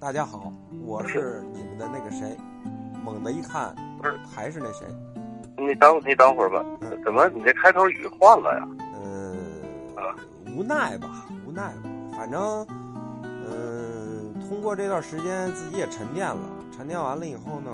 [0.00, 0.50] 大家好，
[0.82, 2.34] 我是你们的那个谁，
[3.04, 4.18] 猛的一看不是。
[4.34, 4.86] 还是那谁，
[5.58, 6.64] 你等你等会儿吧，
[7.04, 8.68] 怎么你这开头语换了呀？
[9.04, 9.36] 嗯、
[9.94, 10.16] 啊。
[10.56, 12.66] 无奈吧，无奈吧，反正，
[13.22, 17.70] 嗯、通过这段时间自己也沉淀了，沉淀完了以后呢，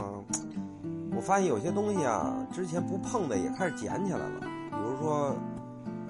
[1.14, 5.36] 我发现有些东西啊，之前不碰的也开始捡起来了，比如说，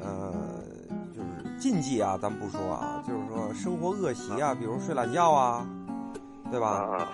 [0.00, 0.32] 呃，
[1.14, 5.66] 就是禁忌啊，咱不说啊，就是说生活恶习啊，比如睡懒觉啊，
[6.50, 6.68] 对吧？
[6.68, 7.08] 啊，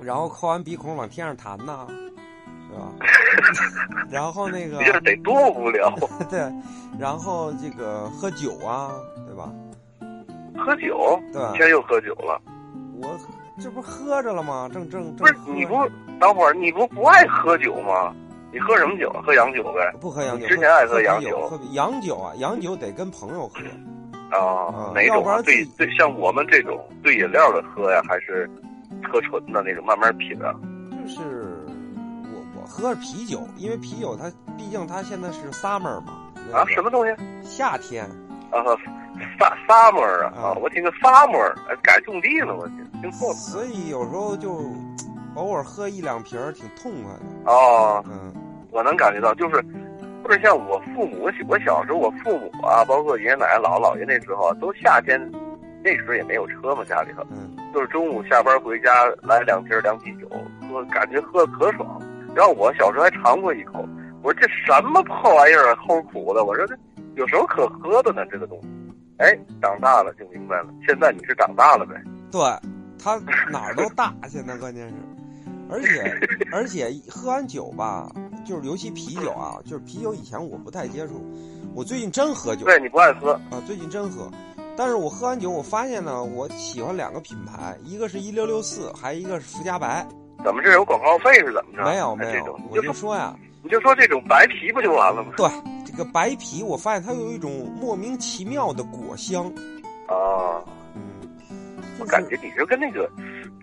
[0.00, 1.86] 然后抠完鼻孔往天上弹呐，
[2.68, 2.92] 对吧？
[4.10, 5.92] 然后那个得多无聊！
[6.30, 6.40] 对，
[6.98, 8.90] 然后这个喝酒啊，
[9.26, 9.50] 对吧？
[10.56, 12.40] 喝酒，对吧今天又喝酒了。
[13.02, 13.18] 我
[13.60, 14.68] 这不喝着了吗？
[14.72, 15.74] 正正不是正喝你不
[16.20, 18.14] 等会儿你不不爱喝酒吗？
[18.52, 19.10] 你喝什么酒？
[19.24, 19.92] 喝洋酒呗。
[20.00, 20.46] 不喝洋酒？
[20.46, 23.60] 之前爱喝喝洋酒，喝洋酒啊，洋酒得跟朋友喝。
[24.30, 25.40] 啊，哪种啊？
[25.42, 28.48] 对对，像我们这种兑饮料的喝呀，还是
[29.10, 30.54] 喝纯的那种慢慢品啊？
[31.02, 31.66] 就是
[32.32, 37.14] 我我喝啤酒，因为啤酒它毕竟它现在是 summer 嘛，啊，什么东西？
[37.42, 38.04] 夏天，
[38.50, 38.58] 啊
[39.38, 40.52] ，sa summer 啊啊啊！
[40.54, 43.34] 我听个 summer，哎改种地了，我听听错了。
[43.34, 44.72] 所以有时候就
[45.36, 47.52] 偶尔喝一两瓶儿挺痛快的。
[47.52, 48.32] 哦，嗯
[48.70, 49.64] 我能感觉到，就是，
[50.24, 55.20] 不是像我父母，我小时候我父母啊，包括爷爷奶奶、姥姥姥爷那时候啊，都夏天，
[55.84, 60.26] 那时候也没有车嘛，家里头，嗯就是中午下班回家来两瓶凉啤酒，
[60.66, 62.00] 喝感觉喝的可爽。
[62.34, 63.86] 然后我小时候还尝过一口，
[64.22, 66.42] 我说这什么破玩意儿啊，齁苦的。
[66.42, 66.74] 我说这
[67.16, 68.24] 有什么可喝的呢？
[68.30, 68.68] 这个东西。
[69.18, 70.68] 哎，长大了就明白了。
[70.86, 71.94] 现在你是长大了呗？
[72.32, 72.40] 对，
[72.98, 73.16] 他
[73.50, 74.94] 哪儿都大，现在关键是，
[75.70, 76.20] 而且
[76.52, 78.10] 而且喝完酒吧，
[78.44, 81.24] 就是尤其啤酒啊，就是啤酒以前我不太接触，
[81.74, 84.30] 我最近真喝酒对你不爱喝，啊，最近真喝，
[84.76, 90.06] 但是我喝完酒，我发现呢，我喜欢两个品牌，一个是一六六四，还一个是福佳白，
[90.44, 91.84] 怎么这有广告费是怎么着？
[91.84, 95.32] 没有没有哎，我就说呀，你就说这种白啤不就完了吗？
[95.36, 95.48] 对
[95.84, 99.46] 这个白啤，我发现它有一种莫名其妙的果香，
[100.08, 100.62] 啊。
[100.94, 101.02] 嗯，
[101.98, 103.08] 就我感觉你就跟那个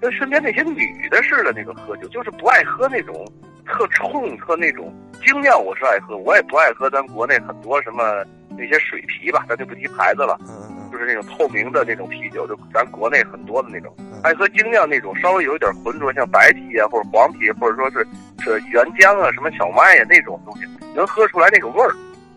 [0.02, 3.24] 跟身边那些女的似的，那个喝酒就是不爱喝那种
[3.68, 4.92] 特冲、特那种
[5.24, 5.64] 精酿。
[5.64, 8.26] 我是爱喝，我也不爱喝咱国内很多什么
[8.58, 10.36] 那些水啤吧，咱就不提牌子了，
[10.92, 13.94] 就是那种透明的那种啤酒，就咱国内很多的那种。
[14.00, 18.06] 嗯爱喝精酿那种，稍微有一点浑浊，像白啤啊，或者黄啤，或者说是
[18.40, 21.90] 是原浆啊，什么小麦呀、那种东西，能喝出来那个味儿，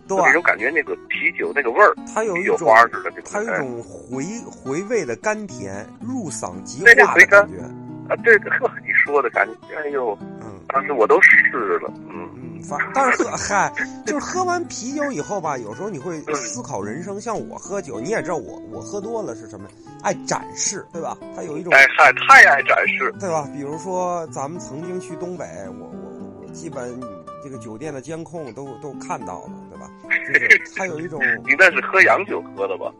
[0.09, 7.61] 对就，那种感觉，那个啤酒那个味儿，它有一种花似的，这哎它有一种回回味的甘甜，入嗓即化的感觉。
[8.09, 12.29] 啊，对， 呵，你说的感觉，哎呦，嗯当时我都试了，嗯。
[12.37, 13.71] 嗯，反但是喝嗨，
[14.07, 17.21] 就是喝完啤酒以后吧，有时候你会思考人生。
[17.21, 19.69] 像我喝酒，你也知道我我喝多了是什么，
[20.03, 21.17] 爱展示，对吧？
[21.37, 23.47] 它有一种哎嗨，太爱展示，对吧？
[23.55, 25.45] 比如说咱们曾经去东北，
[25.79, 26.99] 我我我基本
[27.45, 29.91] 这个酒店的监控都都看到了，对吧？
[30.27, 32.91] 就是它有一种 你那是喝洋酒喝的吧？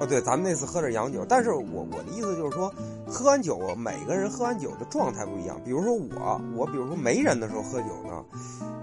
[0.00, 2.72] 哦，对，咱们那次喝点洋酒，但是我我的意思就是说，
[3.06, 5.60] 喝完酒，每个人喝完酒的状态不一样。
[5.62, 8.24] 比如说我，我比如说没人的时候喝酒呢，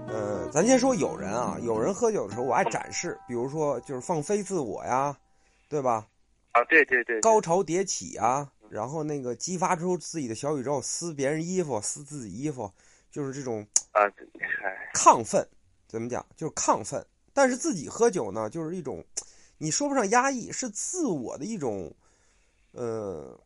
[0.08, 5.16] 呃，咱先说有人啊，有人喝酒的时候我爱展示，比如说就是放飞自我呀，
[5.68, 6.06] 对吧？
[6.52, 12.68] 啊，对对对，高潮迭起啊，然后那个激发出自己的小宇宙，撕别人衣服，撕自己衣服，
[13.10, 14.10] 就是这种啊，
[14.60, 15.46] 嗨，亢奋，
[15.86, 16.24] 怎么讲？
[16.36, 17.04] 就是亢奋。
[17.32, 19.04] 但是自己喝酒呢，就是一种，
[19.56, 21.94] 你说不上压抑，是自我的一种，
[22.72, 23.40] 呃，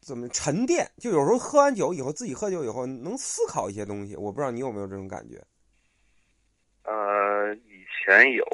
[0.00, 0.90] 怎么沉淀？
[0.98, 4.14] 就有时候喝完酒以后，自己喝酒以后能思考一些东西。
[4.16, 5.42] 我不知道你有没有这种感觉？
[6.84, 8.44] 呃，以前有，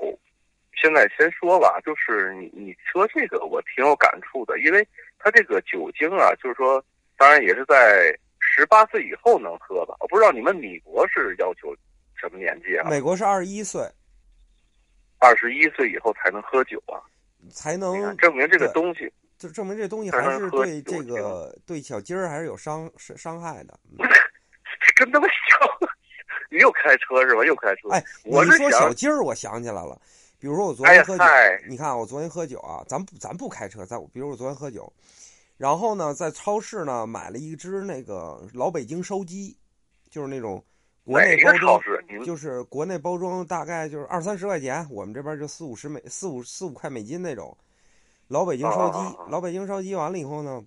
[0.80, 4.86] 现在先说吧，就是你你说这个我挺有感触的，因为
[5.18, 6.84] 它这个酒精啊，就是说，
[7.16, 8.16] 当然也是在
[8.54, 9.96] 十八岁以后能喝吧。
[10.00, 11.74] 我不知道你们米国是要求
[12.14, 12.88] 什么年纪啊？
[12.88, 13.82] 美国是二十一岁
[15.18, 17.02] 二十一岁以后才能喝酒啊？
[17.50, 23.78] 才，能，证明这个东西就证明这东西还是对这个对小鸡儿还是有伤伤伤害的。
[23.98, 23.98] 嗯
[24.96, 25.88] 真他妈小。
[26.50, 27.44] 你又开车是吧？
[27.44, 27.88] 又开车。
[27.88, 30.00] 哎，我是说小，鸡儿，我想起来了。
[30.38, 34.92] 比如说我昨天喝酒，嗨，你看我昨天喝酒啊，咱不咱不开车，咱比如我昨天喝酒，
[35.64, 39.56] 然后呢在超市呢买了一只那个老北京烧鸡，
[40.10, 40.62] 就是那种
[41.02, 41.80] 国内包装，
[42.22, 47.56] 就是国内包装大概就是二三十块钱，我们这边就四五十美四五四五块美金那种
[48.28, 49.16] 老北京烧鸡。
[49.30, 50.62] 老北京烧鸡完了以后呢，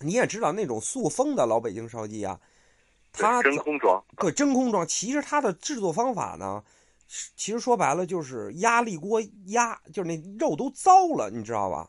[0.00, 2.38] 你也知道那种塑封的老北京烧鸡啊，
[3.14, 4.04] 它真空装。
[4.18, 6.62] 对，真空装，其实它的制作方法呢，
[7.08, 11.88] 其实说白了就是压力锅压，就是那肉都糟了，你知道吧？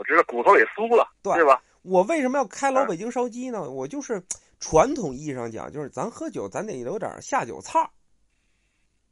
[0.00, 1.62] 我知道骨头也酥了，对对吧？
[1.82, 3.70] 我为什么要开老嗯北京烧鸡呢？
[3.70, 4.22] 我就是
[4.58, 7.90] 传统意义上讲，就是咱喝酒，咱得有点下酒菜儿，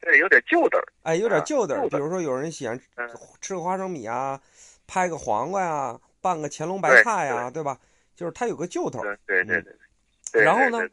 [0.00, 0.84] 对，有点旧的儿。
[1.02, 1.86] 哎，有点啊旧的儿。
[1.90, 3.06] 比如说有人喜欢嗯
[3.42, 4.40] 吃个花生米啊，
[4.86, 7.78] 拍个黄瓜呀，拌个乾隆白菜呀，对吧？
[8.16, 9.18] 就是它有个旧头儿。
[9.26, 9.62] 对对
[10.32, 10.88] 对然后呢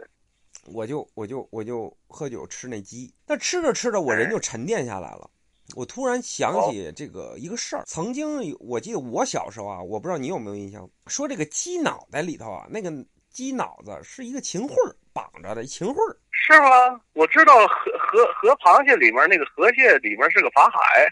[0.73, 5.29] 我就我就我就喝酒吃那鸡，那吃着吃着我人就沉淀下来了。
[5.75, 12.91] 我突然想起这个一个事儿，曾经我记得我小时候啊，我不知道你有没有印象，说这个鸡脑袋里头啊，那个
[13.31, 17.01] 鸡脑子是一个秦桧儿绑着的秦桧儿，是吗？
[17.13, 21.09] 我知道河河河螃蟹里面那个河蟹里面是个法海，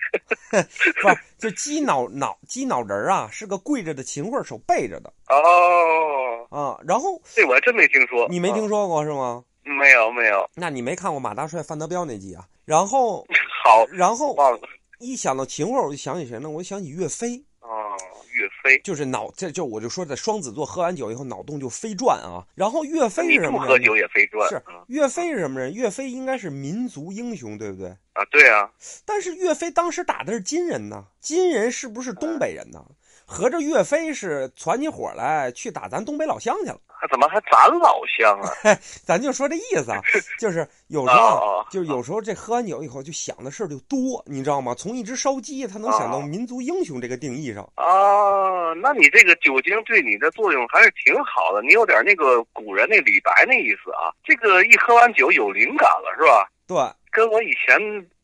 [1.02, 6.80] 不是就鸡脑脑鸡脑仁儿啊，是个跪着的秦桧儿手背着的哦，啊。
[6.86, 8.28] 然后这我还真没听说。
[8.30, 9.44] 你没听说过是吗？
[9.63, 9.74] 啊？
[9.77, 10.50] 没有没有。
[10.56, 12.48] 那你没看过马大帅范德彪那集啊？
[12.65, 13.25] 然后
[13.63, 14.60] 好，然后忘了。
[15.00, 16.50] 一想到秦桧儿，我就想起谁呢？
[16.50, 17.44] 我就想起岳飞。
[17.60, 17.95] 哦，
[18.33, 18.80] 岳飞。
[18.83, 22.45] 就是脑，这就我就说在双子座喝完酒以后脑洞就飞转啊。
[22.56, 23.60] 然后岳飞是什么？
[23.60, 24.48] 不喝酒也飞转。
[24.50, 25.74] 是嗯岳飞是什么人？
[25.74, 27.89] 岳飞应该是民族英雄，对不对？
[28.13, 28.69] 啊，对啊，
[29.06, 32.86] 但是岳飞当时打的是金人呢，金人是不是东北人呢？
[33.25, 36.80] 合着岳飞是攒起火来去打咱东北老乡去了。
[37.04, 38.48] 还怎么还咱老乡啊？
[39.04, 40.00] 咱就说这意思啊，
[40.40, 44.74] 就是有时候啊哦，就是有时候这喝完酒以后就想的事儿就多，你知道吗？
[44.74, 47.62] 从一只烧鸡，他能想到哦民族英雄这个定义上。
[47.76, 54.16] 啊，那你这个酒精对你的作用还是挺好的，你有点那个古人那李白那意思啊。
[54.24, 56.48] 这个一喝完酒有灵感了是吧？
[56.66, 56.78] 对，
[57.12, 57.78] 跟我以前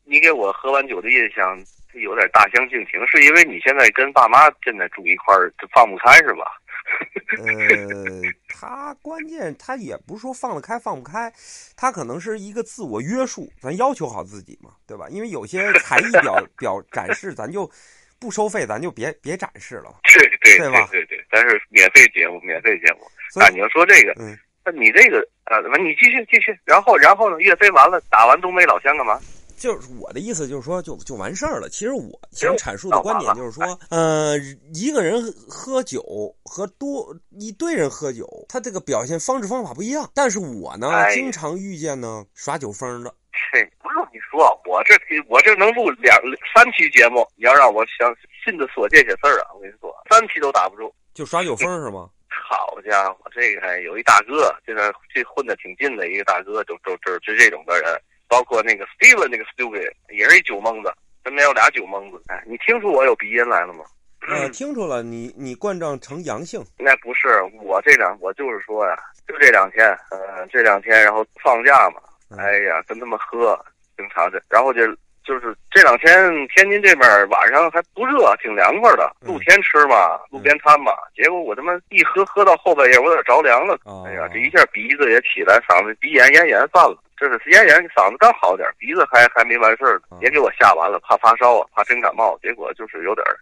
[0.04, 1.62] 你给我喝完酒的印象
[1.92, 6.56] 有点大相径庭，是因为你现在跟爸妈现在住一块儿就放不开是吧？
[7.38, 11.32] 呃，他关键他也不是说放得开放不开，
[11.76, 15.06] 他可能是一个自我约束，咱要求好自己嘛，对吧？
[15.10, 17.70] 因为有些才艺表 表展示，咱就
[18.18, 19.94] 不收费，咱就别别展示了。
[20.02, 23.00] 对对对吧对对，咱是免费节目，免费节目。
[23.36, 27.38] 那啊，你要说这个，嗯，那你这个啊，完你继续继续，然后然后呢？
[27.40, 29.18] 岳飞完了，打完东北老乡干嘛？
[29.60, 31.68] 就是我的意思，就是说就就完事儿了。
[31.68, 34.38] 其实我想阐述的观点就是说，呃，
[34.72, 36.02] 一个人喝酒
[36.42, 40.10] 和多一堆人喝酒，他这个表现方式方法不一样。
[40.14, 43.14] 但是我呢，哎经常遇见呢耍酒疯的。
[43.52, 44.94] 嘿，不用你说，我这
[45.28, 46.16] 我这能录两
[46.54, 48.10] 三期节目，你要让我想
[48.42, 49.52] 信的所见些事儿啊！
[49.54, 50.90] 我跟你说，三期都打不住。
[51.12, 52.08] 就耍酒疯是吗？
[52.30, 60.94] 好家伙，这个有一大哥，现在这混的挺近的一个大哥，就就就就这种的人，包括那个 Steven 那个 Stupid 也是一酒蒙子，
[61.24, 62.22] 身边有俩酒蒙子。
[62.28, 63.84] 哎，你听出我有鼻音来了吗？
[64.28, 66.64] 呃，听出了你你冠状呈阳性。
[66.78, 68.94] 那不是我这两，我就是说呀，
[69.26, 72.00] 就这两天，呃，这两天然后放假嘛，
[72.30, 73.58] 嗯哎呀，跟他们喝，
[73.96, 74.86] 经常的，然后就
[75.24, 76.14] 就是这两天
[76.54, 87.02] 天津这边晚上还不热，挺凉快的，嗯露天吃嘛，路边摊嘛，结果我他妈一喝喝到后半夜，我有点着凉了，哦哎呀，这一下鼻子也起来，嗓子鼻炎咽炎犯了。
[87.28, 93.36] 这是咽炎，嗓子刚好点儿，鼻子还还没完事儿呢哦，也给我吓完了，怕发烧啊，怕真感冒，结果就是有点儿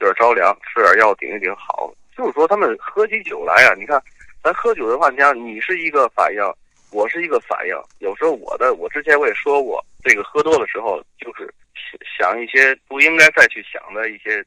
[0.00, 1.94] 有点着凉，吃点药顶一顶好了。
[2.14, 3.98] 就是说他们喝起酒来啊，你看
[4.42, 6.42] 咱喝酒的话，你像你是一个反应，
[6.90, 7.74] 我是一个反应。
[8.00, 11.52] 有时候我的，我之前我也说过，这个喝多的时候，就是
[12.18, 14.44] 想一些不应该再去想的一些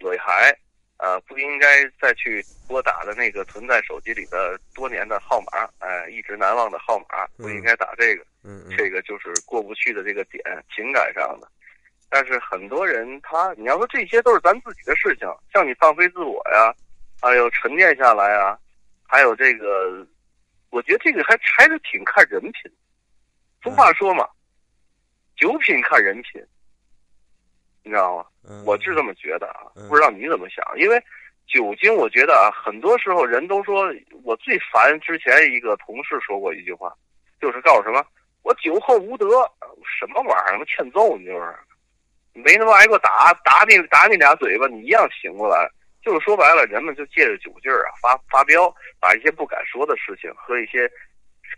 [0.00, 0.52] 危害，
[0.98, 8.22] 呃，不应该再去拨打的那个存在手机里的多年的号码，哎、一直难忘的号码，不应该打这个。
[8.42, 10.42] 嗯嗯这个就是过不去的这个点，
[10.74, 11.48] 情感上的。
[12.10, 16.72] 但是很多人他，你要说这些都是咱自己的事情，像你放飞自我呀，
[17.20, 18.56] 还有沉淀下来啊，
[19.06, 20.06] 还有这个，
[20.70, 22.70] 我觉得这个还还是挺看人品。
[23.62, 24.28] 俗话说嘛，
[25.36, 26.40] 酒品看人品，
[27.84, 28.24] 你知道吗？
[28.48, 30.64] 嗯，我是这么觉得啊嗯，不知道你怎么想？
[30.76, 30.98] 因为
[31.46, 33.92] 酒精，我觉得啊，很多时候人都说，
[34.24, 36.92] 我最烦之前一个同事说过一句话，
[37.40, 38.02] 就是告诉什么，
[38.42, 39.26] 我酒后无德，
[40.00, 41.54] 什么玩意儿，欠揍你就是，
[42.32, 45.68] 没他妈挨过打，打你打你俩嘴巴，你一样醒过来。
[46.02, 50.90] 就是说白了，人们就借着酒劲儿啊发发飙，把一些不敢说的事情和一些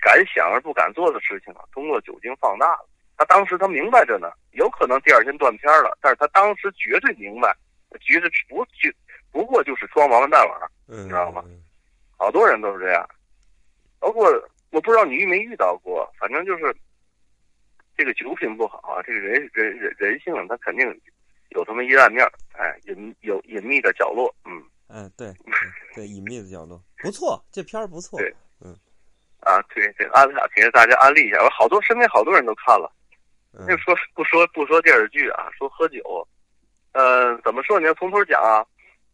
[0.01, 2.89] 敢想而不敢做的事情啊，通过酒精放大了。
[3.17, 7.57] 他当时他明白着呢，有可能第二天断片儿了，但是他当时绝对明白，
[8.01, 8.91] 觉得不就
[9.33, 11.63] 不过就是装王八蛋玩意儿，嗯，知道吗嗯？
[12.19, 13.09] 好多人都是这样。
[13.99, 14.31] 包括
[14.71, 16.75] 我不知道你遇没遇到过，反正就是
[17.97, 20.87] 这个酒品不好啊，这个人人人人性他肯定
[21.51, 25.53] 有这么阴暗面儿，哎，隐有隐秘的角落，嗯嗯，对对
[26.05, 28.19] 对，隐秘的角落不错，这片儿不错。
[28.19, 28.77] 对嗯
[29.41, 32.93] 啊，对对，安给大家安利一下，我好多身边好多人都看了。
[33.59, 36.27] 嗯就说不说不说电视剧啊，说喝酒，
[36.93, 37.79] 呃，怎么说？
[37.81, 38.65] 你要从头讲啊。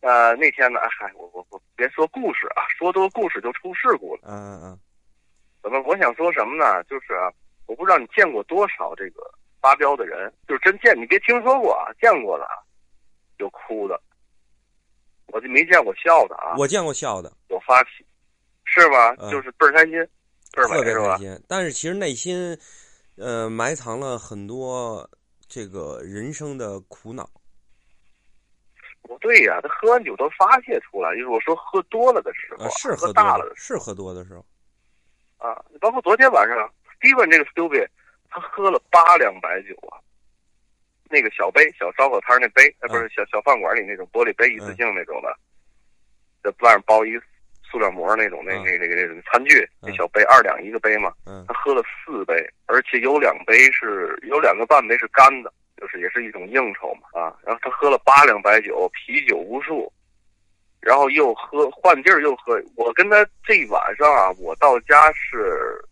[0.00, 4.22] 呃，那天呢，嗨，我我我别说故事啊，说多故事就出事故了。
[4.24, 4.78] 嗯嗯嗯
[5.62, 5.80] 怎么？
[5.86, 6.82] 我想说什么呢？
[6.90, 7.30] 就是啊，
[7.66, 9.22] 我不知道你见过多少这个
[9.60, 12.58] 发飙的人，就是真见你别听说过啊，见过的啊，
[13.38, 14.00] 有哭的，
[15.26, 16.58] 我就没见过笑的啊嗯，。
[16.58, 18.04] 我见过笑的，有发脾，
[18.64, 19.14] 是吧？
[19.20, 19.92] 嗯就是倍儿开心，
[20.52, 21.10] 倍儿？
[21.12, 21.40] 开心。
[21.46, 22.58] 但是其实内心，
[23.16, 25.08] 呃，埋藏了很多
[25.46, 27.28] 这个人生的苦恼。
[29.02, 34.44] 不对呀、他喝完酒都发泄出来，就是我说喝多了的时候是喝多大了的，时的是喝多的时候。
[35.38, 35.64] 候啊。
[35.80, 36.56] 包括昨天晚上
[37.00, 37.88] ，Steven 这个 Stupid，
[38.30, 39.98] 他喝了八两白酒啊。
[41.10, 45.36] 那个小杯，小烧烤摊儿那杯，呃，不是小小饭馆里那种玻璃杯，一次性那种的，
[46.42, 47.10] 在外面包一
[47.72, 51.10] 塑料膜那种，那嗯那那个那种餐具，那嗯小杯二两一个杯嘛。
[51.24, 52.34] 嗯他喝了四杯，
[52.66, 55.50] 而且有两杯是有两个半杯是干的，
[55.80, 57.34] 就是也是一种应酬嘛啊。
[57.46, 59.90] 然后他喝了八两白酒，啤酒无数，
[60.80, 62.60] 然后又喝换地儿又喝。
[62.76, 65.82] 我跟他这一晚上啊，我到家是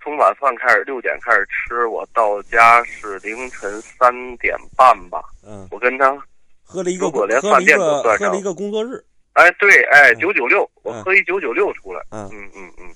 [0.00, 5.20] 从晚饭开始六点开始吃，我到家是凌晨三点半吧。
[5.44, 6.16] 嗯，我跟他
[6.62, 9.04] 喝了一个如果连饭店都个算上喝了一个工作日。
[9.34, 12.00] 哎，对，哎，嗯九九六，我嗯喝一九九六出来。
[12.10, 12.86] 嗯嗯嗯嗯，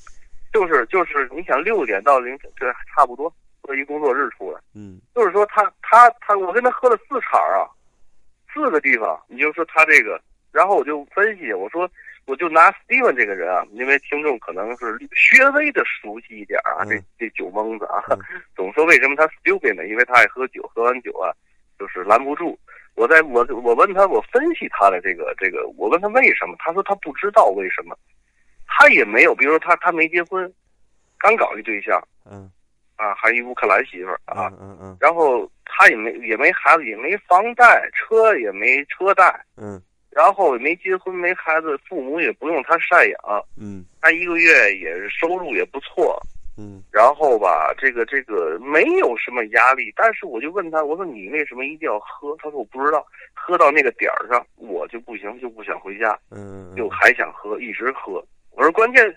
[0.53, 7.67] 就是就是，你想六点到凌晨，这差不多喝一工作日出来，嗯就是说他他他，我跟他喝了四场啊，
[8.55, 10.21] 四个地方，你就说他这个，
[10.53, 11.91] 然后我就分析，我说
[12.27, 18.19] 我就拿 Steven 这个人啊，因为听众可能是略微的熟悉一点啊，嗯这这酒蒙子啊，嗯
[18.55, 19.87] 总说为什么他 stupid 呢？
[19.89, 21.35] 因为他爱喝酒，喝完酒啊
[21.79, 22.57] 就是拦不住。
[22.99, 27.97] 我在我我问他，我分析他的这个这个，我问他为什么，他说他不知道为什么，
[28.67, 30.53] 他也没有，比如说他他没结婚，
[31.17, 32.51] 刚搞一对象嗯
[32.97, 34.97] 啊，还一乌克兰媳妇儿啊，嗯嗯。
[35.01, 39.81] 然后他也没也没孩子，也没房贷，车也没车贷，嗯。
[40.11, 43.85] 然后也没结婚没孩子，父母也不用他赡养，嗯。
[44.01, 46.21] 他一个月也是收入也不错，
[46.59, 52.37] 嗯然后吧，这个这个没有什么压力，但是我就问他，我说你为什么一定要喝？
[52.43, 58.23] 他说我不知道，喝到那个点儿上我就不行，就不想回家，嗯，就还想喝，一直喝。
[58.51, 59.15] 我说关键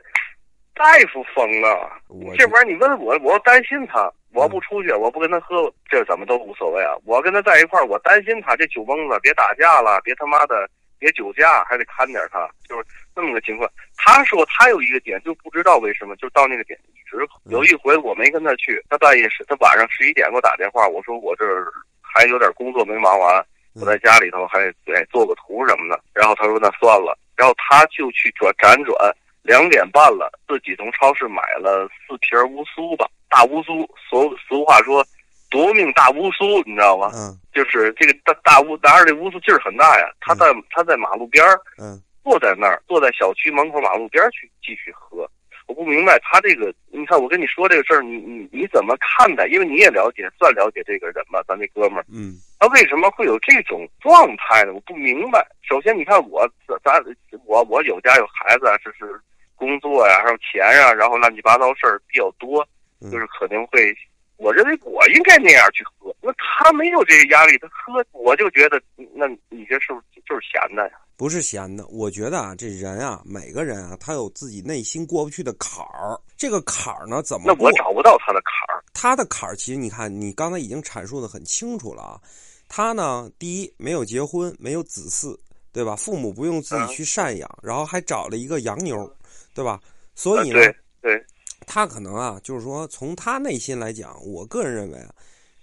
[0.76, 1.92] 大夫疯了，
[2.38, 6.94] 这玩意儿你问我，我要担心他，我要不出去，我不跟他喝，这怎么都无所谓啊。
[7.06, 10.70] 我跟他在一块儿，我担心他这酒蒙子别打架了，别他妈的
[11.00, 13.68] 别酒驾，还得看点他，就是这么个情况。
[13.98, 16.80] 他说他有一个点，就不知道为什么，就到那个点
[17.18, 17.40] 一直喝。
[17.46, 26.02] 嗯有一回我没跟他去，他半夜十，他晚上十一点给我打电话，我说我这儿还有点工作没忙完，我在家里头还得做个图什么的。
[26.14, 28.96] 然后他说那算了，然后他就去转辗转，
[29.42, 35.06] 两点半了，自己从超市买了四瓶乌苏吧，大乌苏，俗俗话说
[35.50, 37.12] 夺命大乌苏，你知道吗？
[37.14, 45.30] 嗯就是这个大大乌拿着这乌苏劲儿很大呀，他在他在马路边儿嗯坐在那儿，坐在小区门口马路边儿去继续喝。
[45.72, 49.48] 我不明白他这个，你看我跟你说这个事儿，你你你怎么看待？
[49.48, 54.74] 因为你也了解，算了解这个人吧，咱这哥们儿，嗯他为什么会有这种状态呢？
[54.74, 55.48] 我不明白。
[55.64, 56.46] 首先，你看我
[56.84, 57.02] 咱
[57.46, 59.20] 我我有家有孩子啊，这是
[59.56, 62.68] 工作呀、还有钱呀、然后乱七八糟事儿比较多，
[63.00, 63.96] 嗯就是可能会，
[64.42, 66.14] 我认为我应该那样去喝。
[66.20, 68.82] 那他没有这个压力，他喝，我就觉得，
[69.14, 70.94] 那你这是不是就是闲的呀？
[71.16, 76.20] 不是闲的，我觉得啊，这人啊，每个人啊，他有自己内心过不去的坎儿。
[76.36, 77.72] 这个坎儿呢，怎么那我？
[77.74, 78.84] 找不到他的坎儿。
[78.94, 82.20] 他的坎儿，其实你看，你刚才已经阐述的很清楚了啊。
[82.68, 85.38] 他呢，第一没有结婚，没有子嗣，
[85.72, 85.96] 对吧？
[85.96, 89.12] 父母不用自己去赡养，然后还找了一个洋妞，
[89.54, 89.80] 对吧？
[90.16, 90.60] 所以呢，
[91.02, 91.26] 对，
[91.66, 95.14] 他可能啊，就是说从他内心来讲，我个人认为啊，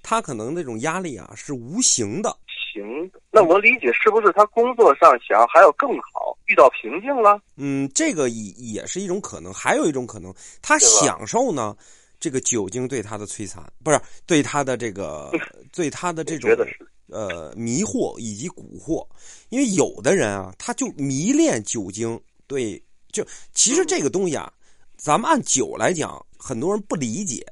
[0.02, 2.36] 他可能那种压力啊是无形的。
[2.72, 3.10] 行。
[3.30, 7.40] 那我理解是不是他工作上想还要更好，遇到瓶颈了？
[7.56, 11.76] 嗯，这个也也是一种可能，还有一种可能，他享受呢
[12.20, 15.30] 这个酒精对他的摧残，不是对他的这个
[15.72, 16.50] 对他的这种。
[17.10, 19.02] 呃迷惑以及蛊惑，
[19.48, 22.78] 因为有的人啊，他就迷恋酒精，对，
[23.10, 24.52] 就其实这个东西啊，
[24.98, 27.46] 咱们按酒来讲，很多人不理解。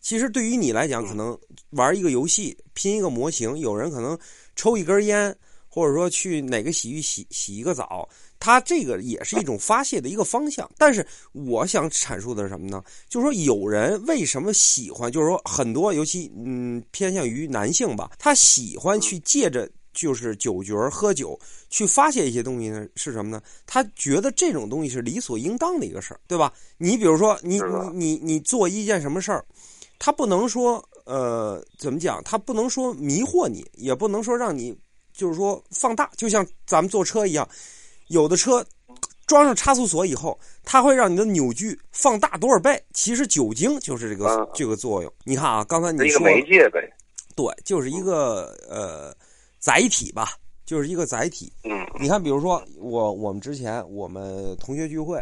[0.00, 1.38] 其实对于你来讲，可能
[1.70, 4.18] 玩一个游戏，拼一个模型，有人可能
[4.56, 5.34] 抽一根烟，
[5.68, 8.08] 或者说去哪个洗浴洗洗一个澡，
[8.40, 10.68] 他这个也是一种发泄的一个方向。
[10.76, 12.82] 但是我想阐述的是什么呢？
[13.08, 21.36] 就是说有人为什么喜欢，就是说很多，尤其嗯偏向于男性吧，他喜欢去借着就是酒局儿喝酒
[21.68, 22.86] 去发泄一些东西呢？
[22.94, 23.42] 是什么呢？
[23.66, 26.52] 他觉得这种东西是理所应当的一个事儿，对吧？
[26.76, 29.44] 你比如说你你你你做一件什么事儿，
[29.98, 34.72] 他不能说呃怎么讲，他不能说迷惑你，也不能说让你
[35.12, 37.48] 就是说放大，就像咱们坐车一样，
[38.06, 38.64] 有的车
[39.26, 42.80] 装上差速锁以后，它会让你的扭矩放大多少倍？
[42.94, 45.12] 其实酒精就是这个、嗯这个作用。
[45.24, 46.88] 你看啊，刚才你一个说媒介呗。
[47.36, 49.14] 对，就是一个呃
[49.58, 50.28] 载体吧，
[50.64, 51.52] 就是一个载体。
[51.64, 55.20] 嗯你看，比如说我我们之前我们同学聚会，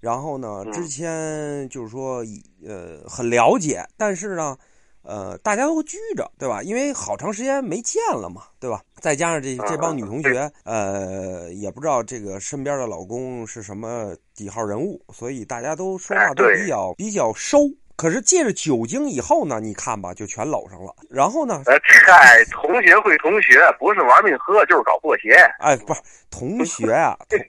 [0.00, 2.24] 然后呢，嗯之前就是说
[2.66, 4.56] 呃很了解，但是呢，
[5.02, 6.62] 呃大家都拘着，对吧？
[6.62, 8.82] 因为好长时间没见了嘛，对吧？
[9.00, 17.68] 再加上这这帮女同学，呃，也不知道这个身边的老公是什么几号人物，所以大家都说话都比较比较收。
[17.98, 20.94] 可是借着酒精以后呢，你看吧，就全搂上了。
[21.10, 21.76] 然后呢，呃，
[22.06, 25.34] 嗨，同学会同学，不是玩命喝就是搞破鞋。
[25.58, 26.00] 哎，不是
[26.30, 27.40] 同学啊，同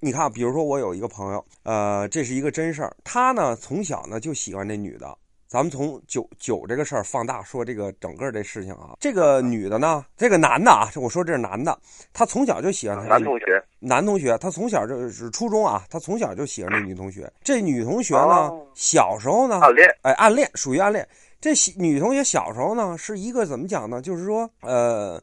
[0.00, 5.16] 你看，比如说我有一个朋友，呃，这是一个真事儿，他呢从小呢就喜欢这女的。
[5.46, 11.78] 咱们从酒酒这个事儿放大说这个整个这事情啊，这个女的呢，这个男的啊，我说这是男的，
[12.12, 17.30] 他从小就喜欢他男同学，男同学，他从小就是初中啊，他从小就喜欢这女同学。
[17.42, 19.86] 这女同学呢哦，小时候呢，暗恋。
[20.00, 21.06] 哎，暗恋属于暗恋。
[21.38, 24.00] 这喜女同学小时候呢，是一个怎么讲呢？
[24.00, 25.22] 就是说，呃，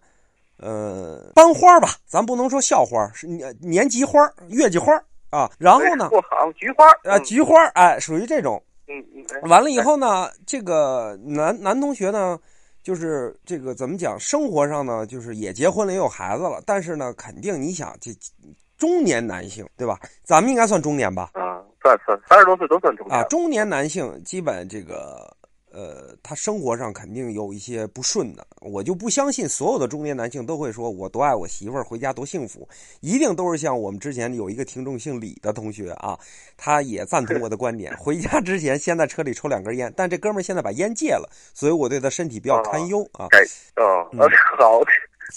[0.58, 4.94] 呃，班花吧，咱不能说校花，是年年级花、月季花
[5.32, 5.50] 啊。
[5.58, 6.86] 然后呢，不好菊花。
[7.04, 8.62] 呃，嗯菊花，哎，属于这种。
[8.88, 9.26] 嗯嗯。
[9.42, 12.38] 哎完了以后呢，这个男男同学呢，
[12.84, 14.20] 就是这个怎么讲？
[14.20, 18.12] 生活上呢，就是也结婚了，也有孩子了，但是呢，肯定你想这
[18.78, 20.00] 中年男性，对吧？
[20.24, 21.30] 咱们应该算中年吧？
[21.34, 25.36] 啊，算算三十多岁都算中年啊，中年男性基本这个
[25.74, 28.46] 呃，他生活上肯定有一些不顺的。
[28.60, 32.68] 我就不相信所有的中年男性都会说我多爱我媳妇儿，回家多幸福，
[33.00, 36.18] 一定都是像我们之前有一个听众姓李的同学啊，
[36.58, 43.28] 他也赞同我的观点，回家之前先在车里抽两根烟，但这哥们儿现在把烟戒了，所以我对他身体比较堪忧啊。
[43.30, 43.40] 改
[43.82, 44.06] 哦，
[44.60, 44.80] 好，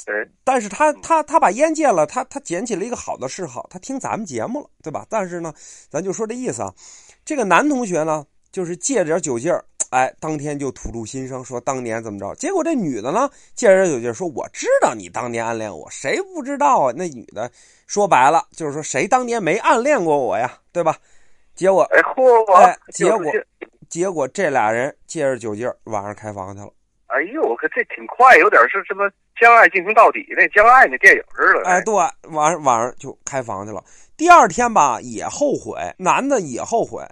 [0.07, 5.07] 哎，但是他他他把烟戒了，他他捡起了一个好的嗜好，他听咱们节目了，对吧？
[5.09, 5.55] 但是呢，
[5.89, 6.75] 咱就说这意思啊，
[7.25, 12.33] 这个男同学呢，就是借着点酒劲儿，哎，当天就吐露心声，说当年怎么着。
[12.37, 16.93] 结果这女的呢，借着点酒劲儿说，我知道你当年暗恋我，谁不知道啊？
[16.97, 17.51] 那女的
[17.89, 20.97] 说白了就是说，谁当年没暗恋过我呀，对吧？
[21.57, 23.25] 结果哎嚯，哎结果
[23.89, 26.71] 结果这俩人借着酒劲儿晚上开房去了。
[27.07, 29.05] 哎呦，可这挺快，有点是什么
[29.41, 31.69] 《将爱进行到底》那《将爱》那电影似的。
[31.69, 31.93] 哎，对，
[32.31, 33.83] 晚上晚上就开房去了。
[34.17, 37.05] 第二天吧，也后悔，男的也后悔，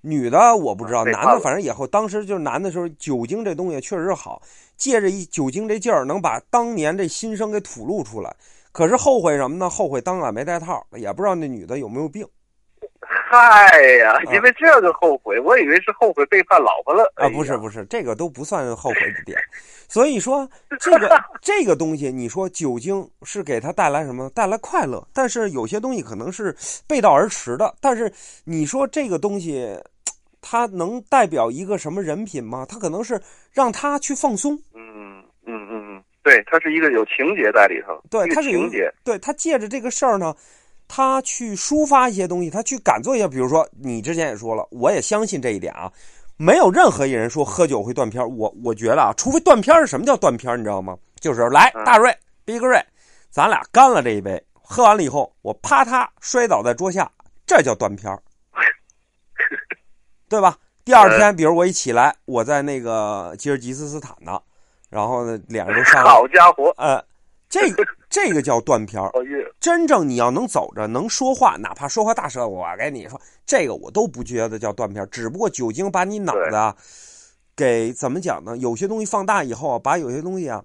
[0.00, 1.86] 女的我不知道，男的反正也后。
[1.86, 4.40] 当时就是男的时候，酒精这东西确实好，
[4.76, 8.34] 借着一酒精这劲儿，能把当年这心声给吐露出来。
[8.70, 9.68] 可是后悔什么呢？
[9.68, 12.24] 后悔当晚没带套，也不知道那女的有没有病
[13.30, 17.12] 嗨呀，啊因为这个后悔，我以为是后悔背叛老婆了。
[17.16, 17.28] 哎啊！
[17.28, 19.38] 不是不是，这个都不算后悔的点。
[19.86, 20.48] 所以说，
[20.80, 24.30] 这个 这个东西，你说酒精是给他带来什么？
[24.30, 25.06] 带来快乐。
[25.12, 27.74] 但是有些东西可能是背道而驰的。
[27.82, 28.10] 但是
[28.44, 29.78] 你说这个东西，
[30.40, 32.64] 它能代表一个什么人品吗？
[32.66, 33.20] 它可能是
[33.52, 34.54] 让他去放松。
[34.74, 38.90] 嗯嗯嗯嗯，对，它是一个有情节在里头，对，他是有情节。
[39.04, 40.34] 对他借着这个事儿呢，
[40.88, 45.92] 他去抒发一些东西，他去敢做一些，比如说你之前也说了，我也相信这一点啊，
[46.36, 50.96] 没有任何一人说喝酒会断片儿我我觉得啊，除非断片儿是什么叫断片儿你知道吗？
[51.20, 52.82] 就是来嗯大瑞、逼格瑞，
[53.30, 57.10] 咱俩干了这一杯，喝完了以后，我啪嗒摔倒在桌下，
[57.46, 58.22] 这叫断片儿
[60.28, 60.56] 对吧？
[60.84, 64.40] 第二天，比如我一起来，我在那个吉尔吉斯斯坦呢，
[64.88, 67.04] 然后呢，脸上都上了，好家伙，呃，
[67.48, 69.10] 这个这个叫断片儿
[69.60, 76.74] 真正你要能走着，能说话，哪怕说话大舌，我跟你说，这个我都不觉得叫断片儿，只不过酒精把你脑子啊，
[77.54, 78.56] 给怎么讲呢？
[78.56, 80.64] 有些东西放大以后啊，把有些东西啊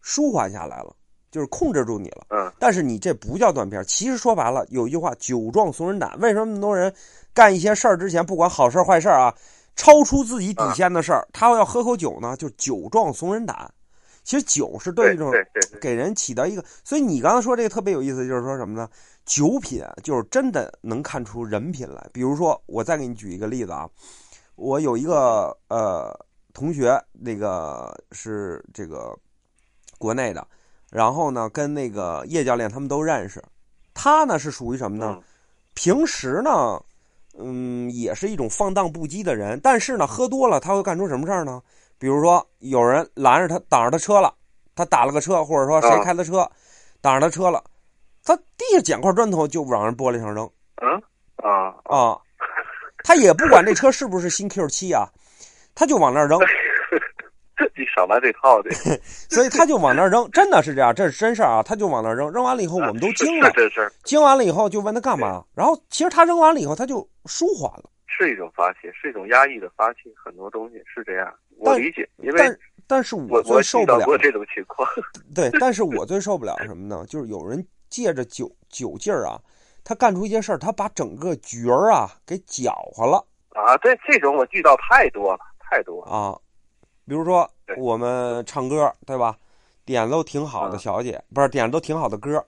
[0.00, 0.94] 舒缓下来了，
[1.30, 2.26] 就是控制住你了。
[2.28, 3.84] 嗯，但是你这不叫断片儿。
[3.84, 6.16] 其实说白了，有一句话“酒壮怂人胆”。
[6.20, 6.94] 为什么那么多人
[7.34, 9.34] 干一些事儿之前，不管好事坏事啊，
[9.74, 12.36] 超出自己底线的事儿，他要喝口酒呢？
[12.36, 13.68] 就酒壮怂人胆。
[14.30, 15.32] 其实酒是对对一种
[15.80, 18.88] 给人起到一个，所以你刚才说这个特别有意思，就是说什么呢？
[19.26, 22.08] 酒品啊就是真的能看出人品来。
[22.12, 23.90] 比如说，我再给你举一个例子啊，
[24.54, 26.16] 我有一个呃
[26.54, 29.18] 同学，那个是这个
[29.98, 30.46] 国内的，
[30.92, 33.42] 然后呢跟那个叶教练他们都认识，
[33.94, 35.16] 他呢是属于什么呢？
[35.18, 35.22] 嗯
[35.74, 36.80] 平时呢，
[37.36, 41.60] 嗯，也是一种放荡不羁的人，但是呢，喝多了他会干出什么事儿呢？
[42.00, 44.32] 比如说有人拦着他，挡着他车了，
[44.74, 46.50] 他打了个车，或者说谁啊开的车，
[47.02, 47.62] 挡着他车了，
[48.24, 50.44] 他地下捡块砖头就往人玻璃上扔。
[50.76, 50.96] 啊
[51.36, 51.74] 啊。
[51.84, 52.18] 啊，
[53.04, 55.06] 他也不管这车是不是新 Q 七啊，
[55.76, 56.40] 他就往那儿扔。
[57.54, 58.70] 这你少来这套的。
[59.28, 61.62] 所以他就往那儿扔，真的是这样，这是真事儿啊！
[61.62, 74.88] 他就往那儿扔，扔完了以后我们都惊了，这事惊完了以后就问他干嘛，然后其实他扔完了以后他就舒缓了，是一种发泄，是一种压抑的发泄，很多东西是这样，我理解，因为但但是我最受不了过这种情况，
[75.34, 77.04] 对，但是我最受不了什么呢？
[77.08, 79.40] 就是有人借着酒酒劲儿啊，
[79.84, 83.76] 他干出一些事儿，他把整个角儿啊给搅和了啊！
[83.78, 86.38] 对，这种我遇到太多了，太多了啊。
[87.06, 89.36] 比如说我们唱歌，对吧？
[89.84, 92.44] 点都挺好的小姐，不是点都挺好的歌，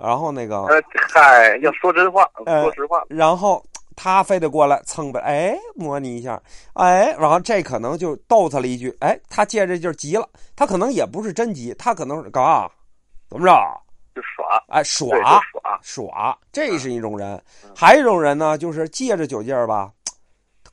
[0.00, 0.66] 然后那个，
[1.12, 3.04] 嗨，要说真话，说实话。
[3.08, 3.64] 然后
[3.96, 6.40] 他非得过来蹭呗，哎，摸你一下，
[6.74, 12.70] 哎，然后这可能就逗他了一句，哎，他借着劲儿急了，他可能也不是真急，他可能是干啥？
[13.28, 13.52] 怎么着？
[14.14, 15.08] 就耍，哎，耍
[15.52, 17.40] 耍耍，这是一种人。
[17.74, 19.92] 还有一种人呢，就是借着酒劲儿吧，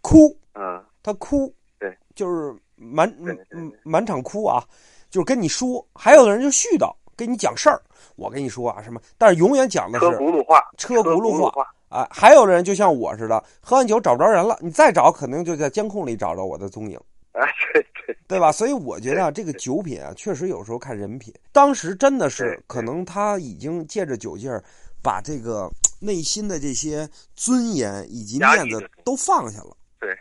[0.02, 2.56] 哭，嗯，他哭，对，就是。
[2.80, 3.12] 满
[3.50, 4.64] 嗯满场哭啊，
[5.10, 7.82] 就是跟你说，还有的人就絮叨，跟你讲事儿。
[8.16, 9.02] 我跟你说啊，什么？
[9.18, 12.08] 但是永远讲的是车轱辘话，车轱辘话啊。
[12.12, 17.00] 还有的人就像我似的，喝完酒找不着人了，你再找，肯定就在监控里找着我的踪影。
[17.34, 18.52] 哎，对对，对吧？
[18.52, 21.34] 所以我觉得啊这个酒品啊，确实有时候看人品。
[21.52, 24.64] 当时真的是，可能他已经借着酒劲儿，
[25.04, 25.70] 把这个
[26.02, 29.78] 内心的这些尊严以及面子都放下了。
[30.00, 30.18] 对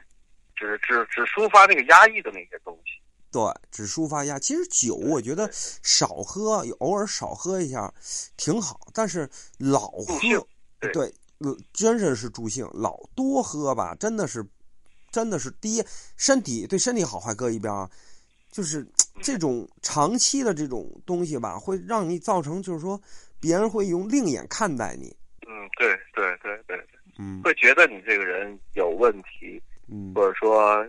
[0.54, 2.92] 只只只抒发那个压抑的那些东西，
[3.30, 4.38] 对，只抒发压。
[4.38, 7.92] 其实酒，我觉得少喝，偶尔少喝一下
[8.36, 8.80] 挺好。
[8.92, 10.06] 但是老喝，
[10.92, 11.12] 对，
[11.72, 12.68] 真是是助兴。
[12.72, 14.44] 老多喝吧，真的是，
[15.10, 15.84] 真的是第一，
[16.16, 17.88] 身体对身体好坏搁一边啊。
[18.50, 18.86] 就是
[19.20, 22.98] 这种长期的这种东西吧，会让你造成，就是说
[23.38, 25.14] 别人会用另眼看待你。
[25.46, 26.86] 嗯，对对对对对，
[27.18, 29.62] 嗯，会觉得你这个人有问题。
[29.88, 30.84] 嗯，或者说，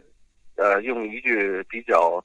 [0.56, 2.24] 呃，用一句比较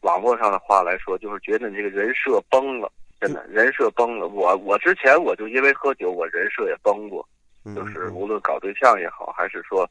[0.00, 4.26] 网络上的话来说，就是觉得你这个人设崩了，真的人设崩了。
[4.26, 7.24] 我我之前我就因为喝酒，我人设也崩过，
[7.74, 9.88] 就是无论搞对象也好，还是说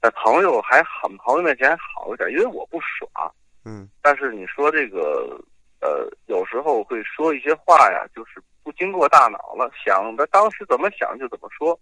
[0.00, 3.30] 在朋友还好，朋友面前还好一点，因为我不耍。
[3.64, 3.88] 嗯。
[4.02, 5.38] 但是你说这个，
[5.80, 11.78] 呃，有时候会说一些话呀，就是不经过大脑了，想的当时怎么想就怎么说。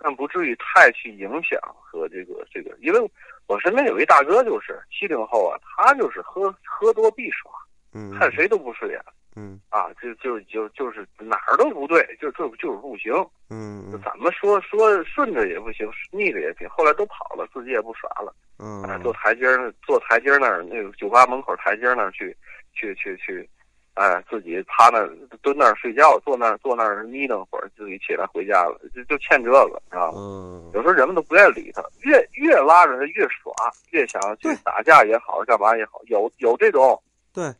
[0.00, 3.10] 但不至于太去影响和这个这个，因为
[3.48, 7.50] 我身边有一大哥，就是七零后啊，他就是喝喝多必耍，
[7.92, 9.04] 嗯，看谁都不顺眼，
[9.38, 13.12] 嗯，啊，就就就就是哪儿都不对，就就就是不行，
[13.50, 22.36] 嗯，怎么说说顺着也不行，逆着也行，后来都跑了，自己也不耍了，嗯，坐台阶儿坐台阶那儿那个酒吧门口台阶那儿去
[22.72, 23.48] 去去去。
[23.94, 25.04] 哎，自己趴那
[25.42, 30.18] 蹲那儿睡觉，坐那儿坐那儿眯瞪会儿，自己起来回家了，就就欠这个，知道吗？
[30.20, 30.70] 嗯。
[30.72, 33.52] 有时候人们都不愿意理他，越越拉着他越耍，
[33.90, 37.02] 越想去打架也好，干嘛也好，有有这种。
[37.34, 37.52] 对。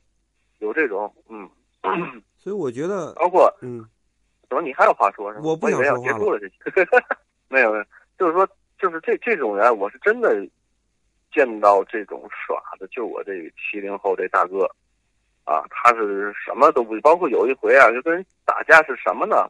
[0.60, 1.50] 有这种，嗯。
[2.38, 3.84] 所以我觉得，包括嗯，
[4.48, 5.32] 怎么你还有话说？
[5.32, 6.46] 是我不想说结束了这
[7.48, 7.84] 没有没有，
[8.18, 10.46] 就是说，就是这这种人，我是真的
[11.32, 14.68] 见到这种耍的，就我这七零后这大哥。
[15.44, 19.48] 啊，他是什么都不，包括有一回啊，就跟人打架是什么呢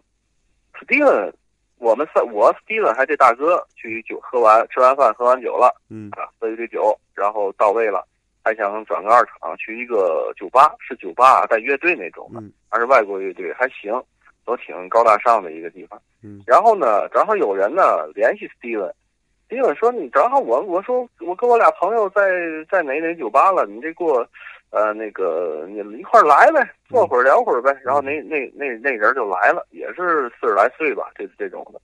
[0.74, 1.32] ？Steven，
[1.78, 8.06] 我们三，我 Steven 还这大哥去酒喝完，吃完饭喝完酒了，嗯啊，喝一堆酒，然后到位了，
[8.48, 13.92] 还想转个二厂去一个酒吧，是酒吧带乐队那种的，还是外国乐队，还行，
[14.46, 16.00] 都挺高大上的一个地方。
[16.22, 22.22] 嗯，然后呢，正好有人呢联系 Steven，Steven 说你正好我我说我跟我俩朋友在
[22.70, 24.26] 在哪哪酒吧了，你这给我。
[24.70, 27.74] 呃，那个你一块来呗，坐会儿聊会儿呗。
[27.82, 31.80] 然后那那那那人就来了，也是四十来岁吧，这这种的。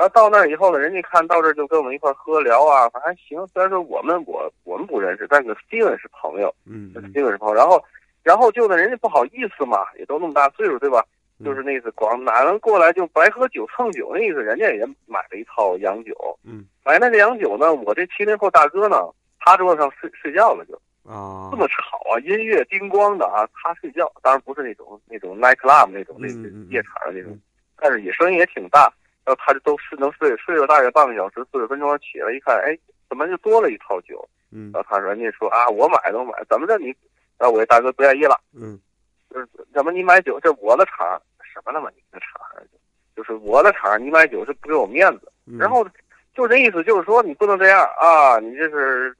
[0.00, 3.46] 然后到那儿以后呢，人家看到这儿就跟我们一块喝聊啊，反正还行。
[3.48, 7.54] 虽然说我们我我们不认识，但是 Steven 是朋友，嗯，Steven 是朋友。
[7.54, 7.84] 然后
[8.22, 11.04] 然后就呢，人家不好意思嘛，也都那么大岁数，对吧？
[11.44, 14.42] 就是那意思，光哪能过来就白喝酒蹭酒那意思。
[14.42, 18.96] 人家也买了一套洋酒，嗯，买那个洋酒呢，我这七零后大哥呢，
[19.38, 20.80] 趴桌子上睡睡觉了就。
[21.04, 22.16] 啊，这么吵啊！
[22.20, 26.26] 音乐叮咣的啊，他睡觉，当然不是那种那种 night club 那种那
[26.70, 27.38] 夜场的那种，
[27.76, 28.90] 但是也声音也挺大。
[29.24, 32.76] 然后他就都是能睡，睡了大概半个小时，四十分钟起来一看，哎，
[33.08, 34.26] 怎么就多了一套酒？
[34.50, 36.86] 嗯，然后他说：“人家说啊，我买都买，怎么着你？”
[37.38, 38.78] 然后我这大哥不愿意了，嗯，
[39.30, 42.40] 就是怎么你买酒，这我的场，什么他妈你的场，
[43.14, 45.32] 就是我的场，你买酒是不给我面子。
[45.58, 45.86] 然后
[46.34, 49.16] 就这意思，就是说你不能这样啊，你这是。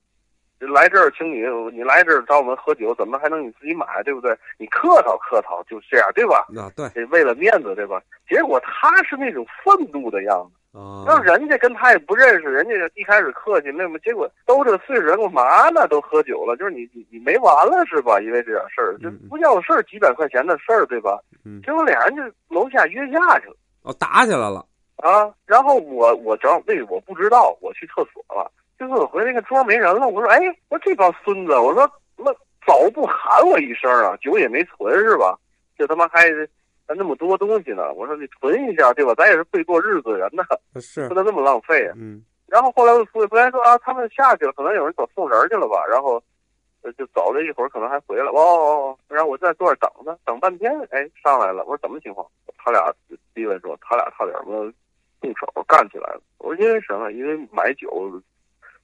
[0.66, 1.40] 来这儿请你，
[1.75, 4.37] 你来这儿找我们喝酒，怎么还能你自己买，对不对？
[4.59, 6.46] 你客套客套，就这样，对吧？
[6.57, 8.01] 啊，对，为了面子，对吧？
[8.29, 15.88] 结果他是那种愤怒的样子，啊，那人家跟他也不认识，人家一开始客气，那么结果都这个岁数人干嘛呢？
[15.88, 18.20] 都喝酒了，就是你你你没完了是吧？
[18.20, 21.18] 因为这点事儿，这嗯不叫事儿，几百块钱的事儿，对吧？
[21.44, 22.23] 嗯，结果俩人就
[22.55, 24.64] 楼下约架去了哦，打起来了，
[24.96, 25.33] 啊！
[25.46, 30.38] 然后我我正那个我不知道，我去厕所了，结果我回来那个桌没人了，我说哎，
[30.71, 32.33] 我说这帮孙子，我说那
[32.66, 35.38] 早不喊我一声啊，酒也没存是吧？
[35.77, 36.23] 这他妈还
[36.88, 39.14] 还那么多东西呢，我说你存一下对吧？
[39.14, 40.43] 咱也是会过日子的人呢，
[40.81, 41.93] 是不，能那么浪费啊。
[41.99, 45.85] 嗯然后后来我服务员说啊，他们下去了，可能有人走送人去了吧。
[45.87, 46.21] 然后，
[46.83, 48.25] 呃，就走了一会儿，可能还回来。
[48.25, 51.62] 哦哦哦，然后我在坐着等着，等半天，哎，上来了。
[51.64, 52.27] 我说怎么情况？
[52.57, 52.93] 他俩
[53.35, 54.73] 第一位说他俩差点么
[55.21, 56.21] 动手干起来了。
[56.38, 57.12] 我说因为什么？
[57.12, 58.21] 因为买酒。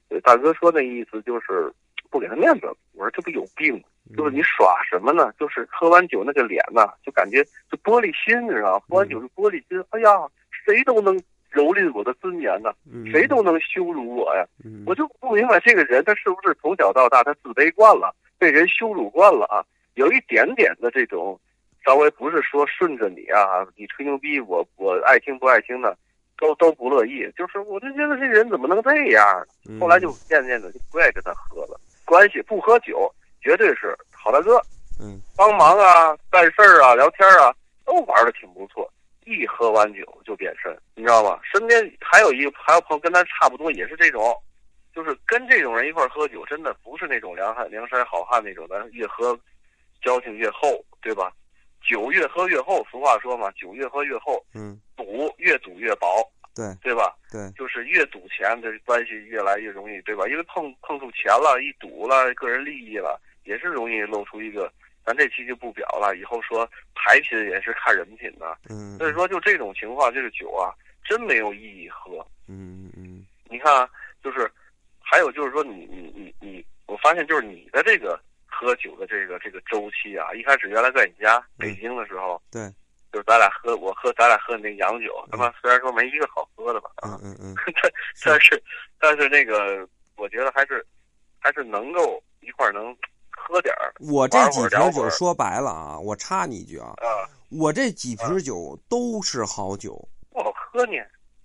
[0.09, 1.71] 对，大哥说那意思就是
[2.09, 2.67] 不给他面子。
[2.93, 3.83] 我说这不有病吗？
[4.15, 5.31] 就是你耍什么呢？
[5.39, 8.85] 就是喝完酒那个脸呐，就感觉就玻璃心，你知道吗？
[8.89, 9.83] 喝完酒是玻璃心。
[9.89, 10.09] 哎呀，
[10.65, 11.17] 谁都能
[11.51, 14.45] 蹂躏我的尊严呐，嗯谁都能羞辱我呀。
[14.63, 19.65] 嗯我就不明白这个人他是不是从小到大他自卑惯了，被人羞辱惯了啊？
[19.95, 21.39] 有一点点的这种，
[21.83, 25.97] 稍微不是说顺着你啊，你吹牛逼，我我爱听不爱听的，
[26.37, 27.29] 都都不乐意。
[27.37, 29.45] 就是我就觉得这人怎么能这样呢？
[29.69, 34.61] 嗯后来就渐渐的就不爱跟他喝了，关系不喝酒绝对是好大哥，
[34.99, 37.53] 嗯帮忙啊、办事儿啊、聊天啊，
[37.85, 38.91] 都玩的挺不错。
[39.25, 41.37] 一喝完酒就变身，你知道吗？
[41.43, 44.33] 身边还有一个还有朋友跟他差不多，也是这种，
[44.95, 49.37] 就是跟这种人一块儿喝酒，真的不是那种梁汉梁山好汉那种的，越喝
[50.01, 51.29] 交情越厚，对吧？
[51.87, 56.07] 酒越喝越厚，俗话说嘛，酒越喝越厚，嗯赌越赌越薄，
[56.53, 57.15] 对对吧？
[57.31, 60.27] 对就是越赌钱，这关系越来越容易，对吧？
[60.27, 64.71] 因为碰碰触钱了，一赌了，个人利益了，也是容易露出一个。
[65.05, 68.57] 咱这期就不表了，以后说牌品也是看人品的。
[68.69, 72.19] 嗯，所以说，就这种情况，这个酒啊，真没有意义喝。
[72.49, 73.89] 嗯嗯你看啊，
[74.21, 74.51] 就是
[74.99, 78.19] 还有就是说你，你你你我发现就是你的这个
[78.59, 82.67] 喝酒的这个这个周期啊，一开始原来在你家北京的时候，对，
[83.13, 87.55] 就是咱俩喝我喝咱俩喝的那个洋酒，他妈虽然说没一个好喝的吧，啊嗯，嗯嗯。
[87.83, 87.91] 但
[88.25, 88.63] 但是
[88.99, 90.83] 但是那个我觉得还是
[91.37, 92.95] 还是能够一块儿能
[93.29, 99.93] 喝点儿我这几瓶酒说白了啊，我插你一句啊，啊，我这几瓶酒都是好酒，
[100.31, 100.93] 不好喝呢。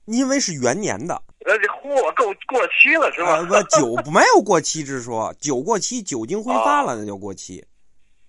[0.06, 3.36] 因为是元年的，呃，这货够过期了是吧？
[3.38, 7.64] 啊不酒没有过期之说， 酒过期酒精挥发了那叫过期，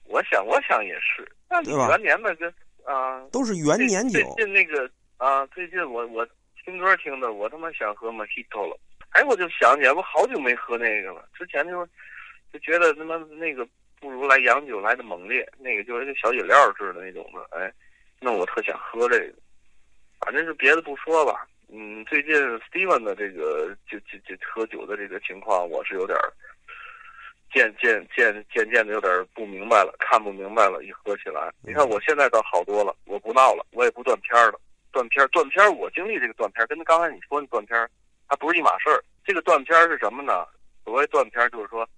[0.06, 2.54] 我想我想也是，那你元年的跟
[2.86, 3.22] 啊。
[3.32, 4.46] 都是元年酒最。
[4.46, 6.28] 近那个啊，最近我我
[6.64, 8.80] 听歌听的，我他妈想喝 Mojito 了。
[9.10, 11.26] 哎，我就想起来，我好久没喝那个了。
[11.38, 11.90] 之前就是
[12.52, 13.68] 就觉得他妈那个
[14.00, 17.58] 不如来洋酒来的猛烈，那个就是那小饮料似的那种的。
[17.58, 17.72] 哎，
[18.20, 19.34] 那我特想喝这个。
[20.20, 26.32] 反正是别的不说吧，嗯，最近 Steven 的这个就就就喝酒的这个情况，我是有点儿
[27.52, 30.84] 渐渐渐渐渐的有点儿不明白了，看不明白了。
[30.84, 34.62] 一喝起来，你看我现在倒好多了，我不闹了，我也不断片儿了。
[34.92, 37.90] 断片儿，断片儿，我经历这个断片儿，跟刚才你说的断片儿，
[38.28, 39.04] 它不是一码事儿。
[39.26, 40.46] 这个断片儿是什么呢？
[40.86, 41.90] 所谓断片儿，就是说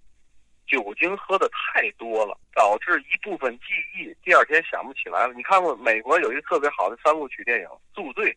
[0.65, 3.65] 酒精喝的太多了，导致一部分记
[3.99, 5.33] 忆第二天想不起来了。
[5.33, 8.31] 你看过美国有一个特别好的三部曲电影《宿醉》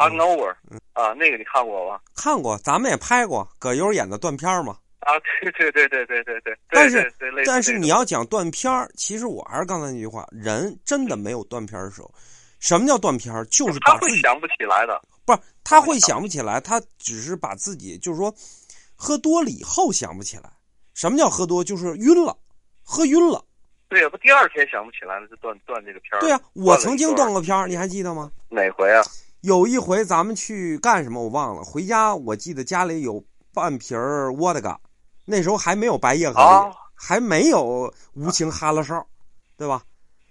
[0.00, 0.54] （Hangover）
[0.94, 2.00] 啊，那个你看过吧？
[2.14, 4.76] 看过，咱们也拍过，葛优演的断片儿嘛。
[5.00, 6.58] 啊，对对对对对对对。
[6.70, 7.12] 但是
[7.44, 12.12] 但是你要讲断片儿，其实我还是刚才那句话，人真的没有断片儿的时候。
[12.58, 13.44] 什么叫断片儿？
[13.46, 15.00] 就是他会想不起来的。
[15.24, 18.34] 不是他会想不起来，他只是把自己就是说
[18.94, 20.50] 喝多了以后想不起来。
[20.92, 21.64] 什么叫喝多？
[21.64, 22.36] 就是晕了，
[22.84, 23.42] 喝晕了。
[23.88, 26.20] 对呀，不第二天想不起来了，就断断这个片儿。
[26.20, 28.30] 对呀、我曾经断过片儿，你还记得吗？
[28.50, 29.02] 哪回啊？
[29.42, 33.22] 有一回咱们去干什么我忘了，回家我记得家里有
[33.54, 34.78] 半瓶儿沃德嘎，
[35.24, 39.06] 那时候还没有白叶和啊，还没有无情哈拉哨，
[39.56, 39.82] 对吧？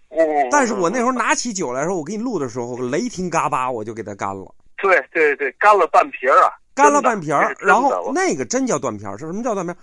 [0.10, 9.17] 嗯，但是我那时候拿起酒来说，我给你录的时候，雷霆嘎巴我就给它干了，对对对，干了半瓶儿啊，干了半瓶儿然后那个真叫断片儿。
[9.17, 9.78] 是什么叫断片儿？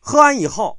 [0.00, 0.78] 喝完以后，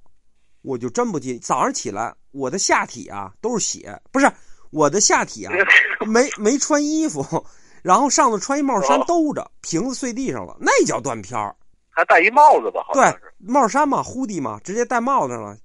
[0.61, 4.31] 我就真不记，早上起来我的下体啊都是血，不是
[4.69, 5.53] 我的下体啊
[6.07, 7.23] 没没穿衣服，
[7.83, 11.55] 然后上头穿一帽衫哦兜着，瓶子碎地上了，那叫断片儿。
[11.89, 12.83] 还戴一帽子吧？
[12.87, 15.57] 好对像是。，帽衫嘛，hoodie 嘛，直接戴帽子上了。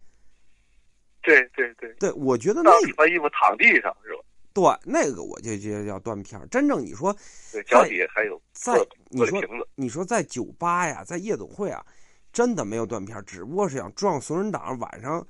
[1.23, 4.21] 对对对，对，我觉得那当个穿衣服躺地上是吧？
[4.53, 6.47] 对那个我就觉得叫断片儿。
[6.49, 7.17] 真正你说
[7.51, 8.73] 对，脚底下还有在
[9.09, 9.41] 你说。
[9.75, 11.85] 你说在酒吧呀，在夜总会啊，
[12.33, 15.27] 真的没有断片儿，只不过是想撞怂人党晚上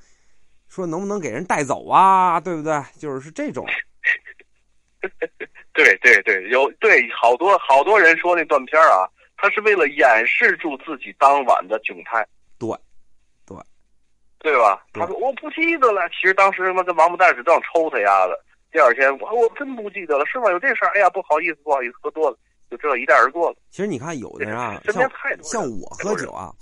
[0.69, 2.83] 说能不能给人带走啊，对不对？
[2.99, 3.65] 就是是这种。
[5.75, 9.05] 对对对，有对好多好多人说那断片儿啊，
[9.37, 12.27] 他是为了掩饰住自己当晚的窘态。
[12.59, 12.69] 对，
[13.45, 13.57] 对，
[14.39, 14.87] 对吧？
[14.93, 18.41] 他说我不记得了，其实当时他妈跟王八蛋似的，正抽他丫的。
[18.71, 20.51] 第二天我我真不记得了，是吗？
[20.51, 20.91] 有这事儿？
[20.95, 22.39] 哎呀，不好意思，不好意思，喝多了，
[22.71, 23.57] 就这一带而过了。
[23.71, 26.53] 其实你看，有的人啊，身边像太多像我喝酒啊，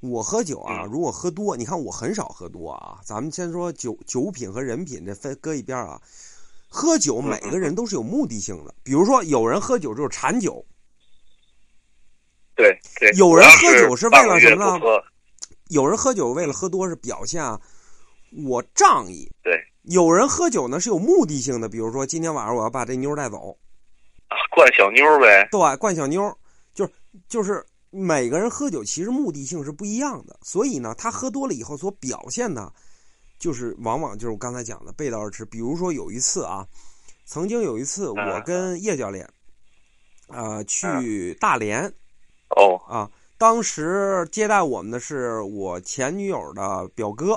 [0.00, 2.98] 我喝酒啊，嗯如果喝多，你看我很少喝多啊。
[3.04, 6.00] 咱们先说酒酒品和人品，这分搁一边啊。
[6.74, 10.64] 喝酒嗯每个人都是有目的性的，比如说有人喝酒就是馋酒，
[12.56, 14.84] 对对，有人喝酒是为了什么呢？
[15.68, 17.42] 有人喝酒为了喝多是表现。
[17.42, 17.60] 啊，
[18.44, 19.30] 我仗义。
[19.40, 19.62] 对。
[19.82, 23.56] 有人喝酒呢是有目的性的，比如说今天晚上我要把这妞带走，
[24.28, 25.46] 啊，灌小妞呗。
[25.52, 26.36] 对，灌小妞，
[26.74, 26.92] 就是
[27.28, 32.72] 就是每个人喝酒其实目的性是不一样的，所以呢，他喝多了以后所表现的，
[33.44, 35.44] 就是往往就是我刚才讲的背道而驰。
[35.44, 36.66] 比如说有一次啊，
[37.26, 39.28] 曾经有一次我嗯跟叶教练，
[40.28, 41.84] 呃，去大连
[42.56, 47.34] 哦啊，当时接待我们的是我前女友的表哥，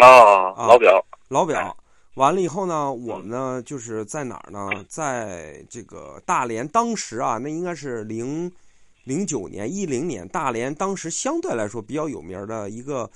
[0.00, 1.76] 啊，啊老表老表。
[2.14, 4.70] 完了以后呢，我们呢就是在哪儿呢？
[4.88, 8.52] 在这个大连，当时啊，那应该是零
[9.02, 13.10] 零九年、一零年，大连当时相对来说比较有名的一个，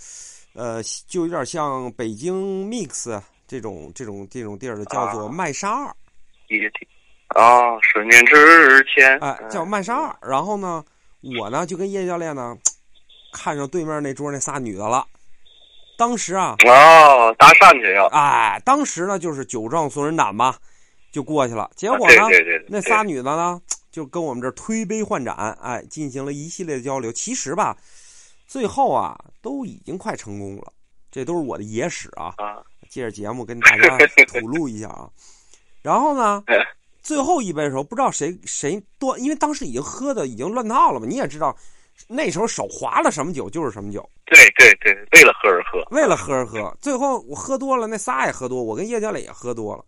[0.54, 5.94] 呃，就有点像北京 Mix 这种这种这种地儿的，叫做啊麦沙二，
[6.48, 6.86] 也挺
[7.28, 10.16] 啊，十年之前哎，叫麦沙二。
[10.28, 10.84] 然后呢，
[11.38, 12.56] 我呢就跟叶教练呢
[13.32, 15.06] 看上对面那桌那仨女的了。
[15.96, 18.06] 当时啊，哦，搭讪去要。
[18.06, 20.56] 哎，当时呢就是酒壮怂人胆嘛，
[21.12, 21.70] 就过去了。
[21.76, 23.60] 结果对呢，对对对，那仨女的呢
[23.90, 27.12] 就跟我们这儿推杯换盏，哎，进行了一系列的交流。
[27.12, 27.76] 其实吧，
[28.52, 30.70] 最后啊都已经快成功了，
[31.10, 32.34] 这都是我的野史啊。
[32.36, 32.60] 啊，
[32.90, 35.08] 借着节目跟大家吐露一下啊。
[35.80, 36.44] 然后呢，
[37.00, 41.56] 最后一杯的时候，不知道谁谁端，因为当时已经喝的已经乱套了嘛，你也知道，
[42.06, 44.06] 那时候手划了什么酒就是什么酒。
[44.26, 45.82] 对对对，为了喝而喝。
[45.90, 49.82] 为了喝而喝，最后我喝多了，那仨也喝多，我跟叶教练也喝多了。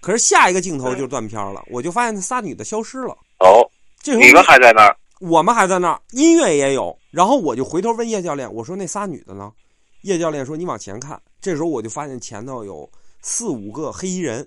[0.00, 3.16] 可是下一个镜头就断片了，我就发现那仨女的消失了。
[3.38, 3.62] 哦，
[4.02, 4.96] 这时候你们还在那儿？
[5.20, 6.96] 我们还在那儿，音乐也有。
[7.10, 9.52] 然后我就回头问叶教练，我说那仨女的呢？
[10.02, 11.20] 叶教练说你往前看。
[11.40, 12.88] 这时候我就发现前头有
[13.20, 14.46] 四五个黑衣人，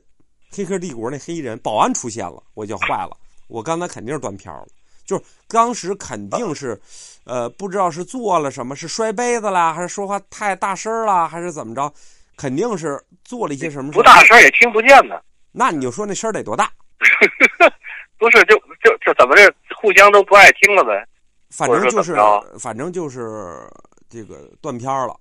[0.51, 3.17] 黑客帝国那黑衣人保安出现了，我就坏了。
[3.47, 4.65] 我刚才肯定是断片了，
[5.05, 6.79] 就是当时肯定是，
[7.25, 11.91] 呃，不知道是做了什么，是摔杯子啦，还是说话太大声了，还是怎么着？
[12.37, 15.15] 肯定是做了一些什么事不大声也听不见呢。
[15.51, 16.71] 那你就说那声儿得多大？
[18.17, 21.05] 不是，就就就怎么着，互相都不爱听了呗？
[21.49, 22.15] 反正就是
[22.59, 23.69] 反正就是
[24.09, 25.15] 这个断片儿了。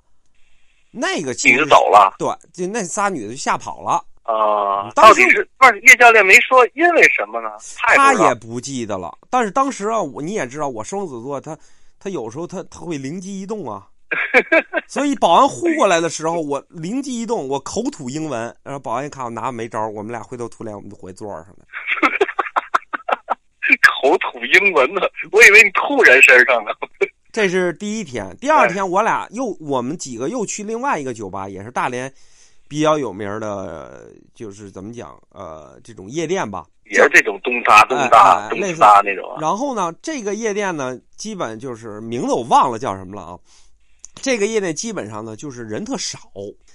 [0.93, 3.93] 那个其你实就走了对，就那仨女的就吓跑了，
[4.23, 4.91] 啊？
[4.95, 7.49] 当时到底是不是叶教练没说因为什么呢？
[7.79, 9.17] 太她不知道也不记得了。
[9.31, 11.57] 但是当时啊，我你也知道，我双子座，他
[11.99, 13.87] 他有时候他他会灵机一动啊。
[14.89, 21.65] 所以保安呼过来的时候，我灵机一动，我口吐英文，然后保安一看我拿没招，我们俩灰头土脸，我们就回座上了。
[23.77, 25.03] 口吐英文呢，
[25.33, 26.71] 我以为你吐人身上呢。
[27.33, 32.13] 这是第一天，第二天我俩又我们几个又去另外一个酒吧，也是大连
[32.67, 36.65] 比较有名的，就是怎么讲，呃，这种夜店吧。
[36.91, 39.39] 也是这种东沙东沙东哎哎类似撒那种啊。
[39.41, 43.39] 然后呢，这个夜店呢，基本就是名字我忘了叫什么了啊。
[44.17, 46.19] 这个夜店基本上呢，就是人特少，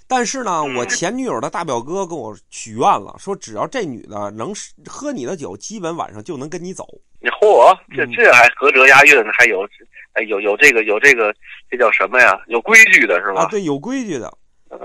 [0.07, 4.53] 但是呢，嗯我前女友的大表哥跟我许愿了，说只要这女的能
[4.87, 6.87] 喝你的酒，基本晚上就能跟你走。
[7.19, 9.67] 你嚯，这嗯这还合辙押韵，还有
[10.13, 11.33] 哎有有这个有这个
[11.71, 12.39] 这叫什么呀？
[12.47, 13.49] 有规矩的是吧啊，吧？
[13.49, 14.27] 对，有规矩的，
[14.69, 14.77] 啊，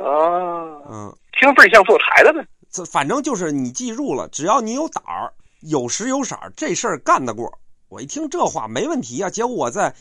[0.91, 2.43] 嗯，听倍儿像坐台的呗。
[2.71, 5.31] 这反正就是你记住了，只要你有胆儿、
[5.61, 7.53] 有时有色儿，这事儿干得过。
[7.91, 9.93] 我一听这话没问题啊，结果我在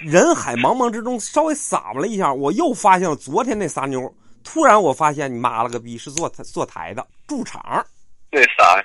[0.00, 4.12] 人海茫茫之中稍微撒巴了一下，我又发现了昨天那仨妞。
[4.50, 7.84] 突然我发现你妈了个逼是坐坐台的驻场，
[8.30, 8.82] 那啥，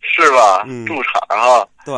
[0.00, 0.64] 是吧？
[0.66, 1.94] 嗯驻场啊对，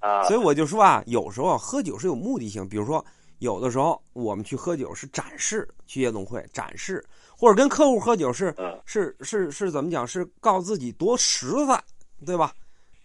[0.00, 3.04] 啊，所以我就说啊，有时候啊喝酒是有目的性，比如说
[3.40, 7.04] 有的时候我们去喝酒是展示，去夜总会展示，
[7.36, 10.06] 或者跟客户喝酒是嗯是是是怎么讲？
[10.06, 11.78] 是告诉自己多实在，
[12.24, 12.50] 对吧？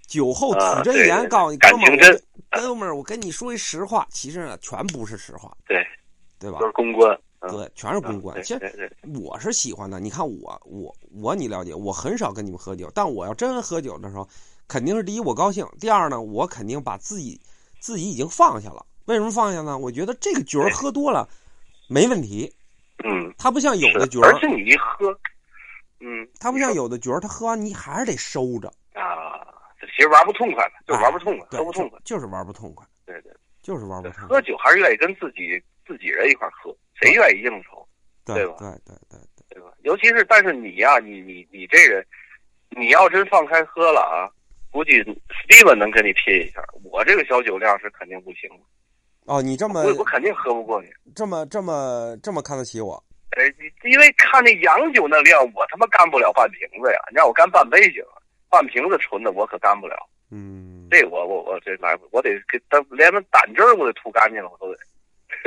[0.07, 2.21] 酒后啊吐真言，告诉你哥们儿，
[2.51, 5.85] 哥们儿，我跟你说一实话，其实呢全不是实话，对，
[6.39, 6.67] 对吧都？
[6.67, 7.19] 是公关。
[7.41, 8.41] 嗯对，全是公关。
[8.43, 9.99] 其实我是喜欢的。
[9.99, 14.27] 你看我我我，你了解，我很少跟你们喝酒，但我要真喝酒的时候，
[14.67, 17.39] 肯定是第一我高兴，第二呢，我肯定把自己
[17.79, 18.85] 自己已经放下了。
[19.05, 19.77] 为什么放下呢？
[19.77, 21.27] 我觉得这个角儿喝多了
[21.89, 22.53] 没问题，
[23.03, 25.11] 嗯，他不像有的是角儿而，且你一喝，
[25.99, 28.71] 嗯，他不像有的角儿，他喝完你还是得收着。
[28.93, 29.41] 啊，
[29.79, 31.99] 这其实玩不痛快的，就玩不痛快，对喝不痛快。
[32.03, 33.33] 就就是玩不痛快，对对
[33.63, 34.27] 就是玩不，痛快。
[34.27, 37.85] 喝酒还是愿意跟自己自己人一块儿喝，谁愿意应酬，
[38.23, 39.73] 对对吧对对对对，对吧？
[39.83, 42.05] 尤其是，但是你呀、你你你这人，
[42.69, 44.29] 你要真放开喝了啊，
[44.71, 45.01] 估计
[45.49, 48.63] Steven 能跟你拼一下，我这个小酒量是肯定不行的，
[49.25, 50.89] 哦，你这么我我肯定喝不过你。
[51.15, 53.43] 这么这么这么看得起我，哎，
[53.83, 56.99] 因为看那洋酒那量，我他妈干不了半瓶子呀！
[57.09, 58.03] 你让我干半杯行，
[58.49, 59.95] 半瓶子纯的我可干不了。
[60.29, 64.79] 嗯，这我我我这来不，我得给他连那胆汁儿我得吐干净了，我都得。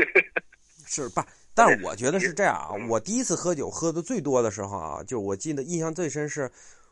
[0.86, 1.20] 是不？
[1.54, 6.50] 但是我觉得是这样啊，我第一次喝酒喝的最多的时候啊，就是我记得印象最深是，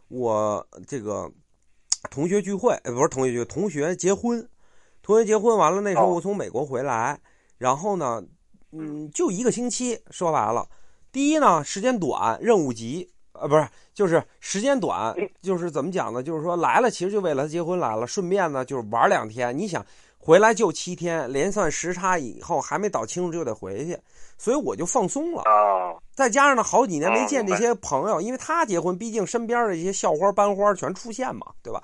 [0.09, 1.31] 我这个
[2.11, 4.49] 同学聚会，呃，不是同学聚会，同学结婚，
[5.03, 7.19] 同学结婚完了，那时候哦我从美国回来，
[7.59, 8.23] 然后呢，
[8.71, 10.69] 嗯，就一个星期，说白了，
[11.11, 16.23] 第一呢，时间短，任务急，呃，不是，就是时间短，就是怎么讲呢？
[16.23, 19.57] 就是说来了，其实就为了他结婚来了，顺便呢就是玩两天。
[19.57, 19.85] 你想
[20.19, 23.99] 回来就七天，连算时差以后还没倒清楚就得回去，
[24.43, 25.43] 所以我就放松了。
[25.43, 31.81] 啊，再加上呢，好几年没见这些朋友，因为他结婚，毕竟身边的一些校花班花全出现嘛，对吧？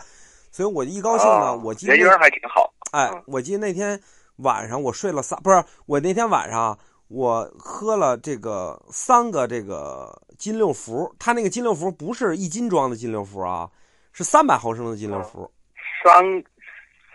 [0.50, 2.68] 所以我一高兴呢，啊我记得那人缘还挺好。
[2.90, 4.00] 哎嗯，我记得那天
[4.38, 13.70] 晚上我睡了三，不是我那天晚上我喝了这个三个这个金六福，他那个金六福不是一斤装的金六福啊，
[14.12, 15.48] 是三百毫升的金六福。
[16.02, 16.24] 三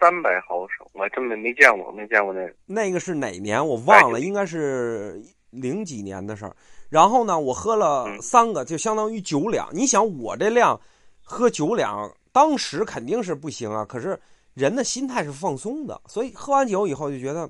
[0.04, 2.54] 三百毫升，我还真没没见过，没见过那个。
[2.66, 6.54] 那个是哪年我忘了，哎应该是零几年的事儿。
[6.89, 9.70] 然后呢，我喝了嗯三个，就相当于九两。
[9.72, 10.78] 你想我这量
[11.24, 13.86] 喝九两，当时肯定是不行啊。
[13.86, 14.20] 可是
[14.54, 17.49] 人的心态是放松的，所以喝完酒以后就觉得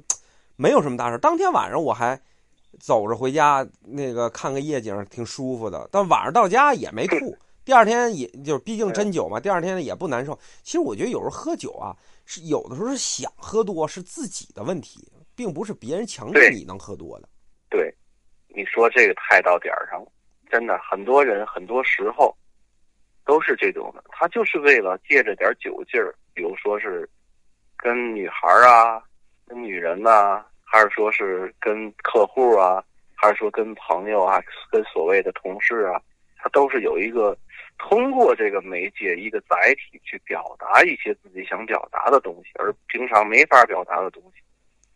[0.55, 1.17] 没有什么大事。
[1.17, 2.21] 当天晚上我还
[2.79, 5.89] 走着回家，那个看个夜景，挺舒服的。
[5.91, 7.35] 但晚上到家也没吐，
[7.65, 10.37] 第二天也就是毕竟真酒嘛，第二天也不难受。
[10.61, 11.95] 其实我觉得有时候喝酒啊，
[12.25, 17.29] 是有的时候是想喝多，是自己的问题，并不是别人强制你能喝多的。
[17.69, 17.93] 对，
[18.47, 20.11] 你说这个太到点儿上了，
[20.49, 22.35] 真的，很多人很多时候
[23.25, 27.09] 都是这种的，他就是为了借着点酒劲儿，比如说是
[27.77, 29.03] 跟女孩啊，
[29.45, 32.83] 跟女人呐、还是说是跟客户啊，
[33.15, 36.01] 还是说跟朋友啊，跟所谓的同事啊，
[36.43, 37.37] 他都是有一个
[37.77, 44.41] 通过这个媒介一个载体去表达一些自己想表达的东西，而平常没法表达的东西。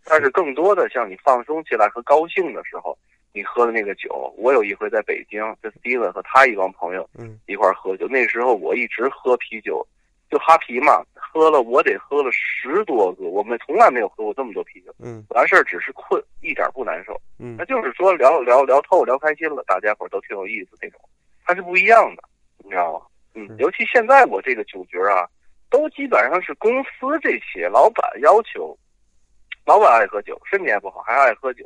[0.04, 2.98] 但是更多的像你放松起来和高兴的时候，
[3.34, 9.86] 你喝的那个酒，我有一回在北京跟 Steven 和他一帮朋友嗯一块儿喝酒，那时候我一直喝啤酒，
[10.30, 14.94] 就哈啤嘛，喝了我得喝了十多个，我们从来没有喝过这么多啤酒。
[15.00, 17.20] 嗯完事儿只是困，一点不难受。
[17.40, 21.00] 嗯那就是说聊聊聊透聊开心了，大家伙儿都挺有意思那种，
[21.48, 22.24] 它是不一样的，
[22.58, 23.06] 你知道吗？
[23.34, 25.26] 嗯，尤其现在我这个酒局啊，
[25.70, 28.78] 都基本上是公司这些老板要求，
[29.66, 31.66] 老板爱喝酒，身体也不好，还爱喝酒，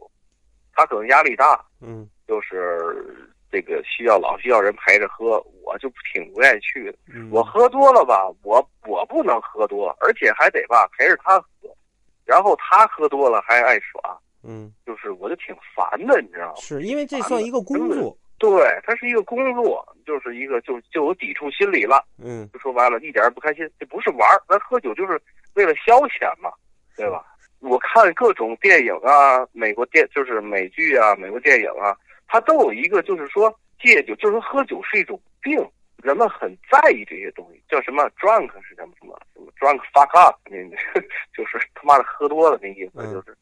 [0.74, 6.98] 他可能压力大，嗯就是这个需要老需要人陪着喝，我就挺不愿意去的。
[7.12, 11.76] 嗯，我喝多了吧，我我不能喝多，而且还得吧陪着他喝，
[12.24, 16.56] 然后他喝多了还爱耍，嗯就是我就挺烦的，你知道吗？
[16.58, 18.16] 是因为这算一个工作。
[18.42, 22.04] 对，它是一个工作，就是一个就就有抵触心理了。
[22.18, 23.70] 嗯就说白了，一点儿也不开心。
[23.80, 25.22] 这不是玩儿，咱喝酒就是
[25.54, 26.52] 为了消遣嘛，
[26.98, 27.24] 对吧？
[27.60, 31.96] 我看各种电影啊，美国电就是美剧啊，美国电影啊，
[32.28, 35.64] 它都有一个就是说戒酒，就是说喝酒是一种病，
[36.02, 40.58] 人们很在意这些东西，叫什么 drunk 是什么什么什么 drunk fuck up，那
[41.38, 43.38] 就是他妈的喝多了那意思，嗯就是，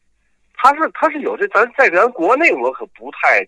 [0.58, 3.42] 他是他是有这，咱在咱国内我可不太，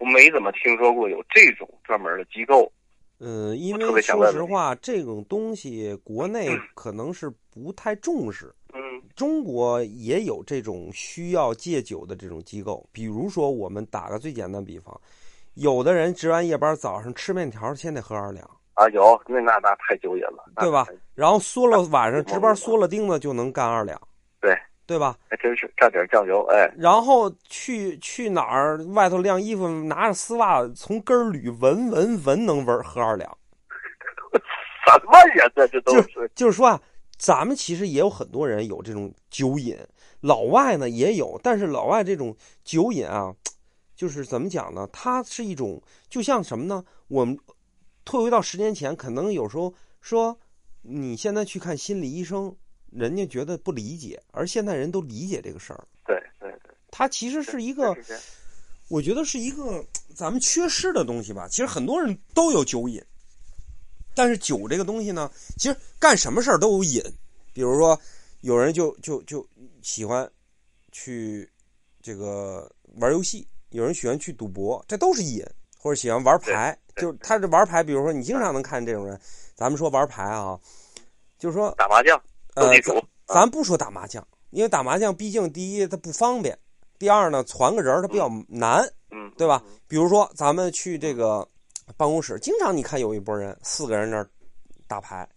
[0.00, 2.70] 我没怎么听说过有这种专门的机构。
[3.20, 8.52] 嗯，因为说实话，这种东西国内可能是不太重视。
[8.72, 8.80] 嗯
[9.14, 14.98] 中国也有这种需要戒酒的这种机构，比如说我们打个最简单比方，
[15.54, 20.86] 有的人值完夜班早上吃面条先得喝二两，啊，有那那那太久远了，对吧？
[21.14, 24.00] 然后缩了晚上啊值班缩了钉子就能干二两，
[24.40, 24.56] 对，
[24.90, 25.16] 对吧？
[25.28, 33.38] 还真是蘸点酱油，哎，然后去去哪儿外头晾衣服，拿着丝袜从根儿捋闻闻闻能闻喝二两。
[34.84, 36.82] 什么人呢这都是就是说啊，
[37.16, 39.78] 咱们其实也有很多人有这种酒瘾，
[40.22, 43.32] 老外呢也有，但是老外这种酒瘾啊，
[43.94, 44.88] 就是怎么讲呢？
[44.92, 46.84] 它是一种，就像什么呢？
[47.06, 47.38] 我们
[48.04, 50.36] 退回到十年前，可能有时候说
[50.82, 52.56] 你现在去看心理医生，
[52.90, 55.84] 人家觉得不理解，而现在人都理解这个事儿。
[56.06, 57.96] 对对对，它其实是一个，
[58.88, 59.84] 我觉得是一个
[60.14, 61.46] 咱们缺失的东西吧。
[61.48, 63.02] 其实很多人都有酒瘾，
[64.14, 67.02] 但是酒这个东西呢，其实干什么事儿都有瘾，
[67.52, 67.98] 比如说
[68.40, 69.46] 有人就就就
[69.82, 70.28] 喜欢
[70.92, 71.48] 去
[72.02, 75.44] 这个玩游戏，有人喜欢去赌博，这都是瘾，
[75.78, 79.18] 或者喜欢玩牌，就是他这玩牌，比如说你经常能看见这种人，
[79.54, 80.58] 咱们说玩牌啊，
[81.38, 82.20] 就是说打麻将、
[82.54, 86.56] 斗地主，咱不说打麻将，因为打麻将毕竟第一它不方便，
[86.98, 89.62] 第二呢传个人它比较难，嗯，对吧？
[89.88, 91.46] 比如说咱们去这个
[91.96, 94.28] 办公室，经常你看有一拨人四个人那儿
[94.86, 95.28] 打牌，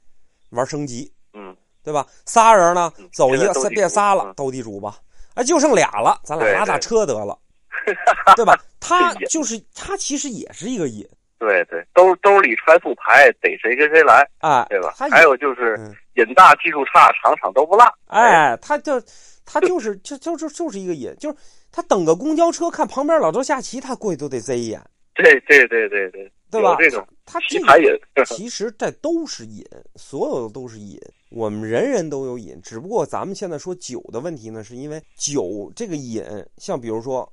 [0.49, 2.05] 玩升级，嗯，对吧？
[2.25, 4.97] 仨人呢嗯走一个现在斗地主别仨了嗯，斗地主吧，
[5.35, 7.37] 哎，就剩俩了，咱俩对拉大车得了，
[8.35, 8.59] 对吧？
[8.79, 11.07] 他就是他其实也是一个瘾，
[11.39, 14.93] 对对，兜兜里揣副牌，逮谁跟谁来，哎，对吧？
[14.97, 17.85] 还有就是嗯瘾大技术差，场场都不落。
[18.07, 19.01] 哎，他就
[19.45, 21.37] 他就是 就就就就是一个瘾，就是
[21.71, 24.81] 他等个公交车看旁边老头下棋，他过去都得贼一眼，
[25.15, 26.75] 对对对对对，对吧？
[26.79, 27.85] 这种他这个棋牌瘾，
[28.25, 30.99] 其实这都是瘾，所有的都是瘾。
[31.31, 36.23] 我们人人都有瘾，只不过咱们现在说酒的问题呢，是因为酒这个瘾，
[36.57, 37.27] 像比如说，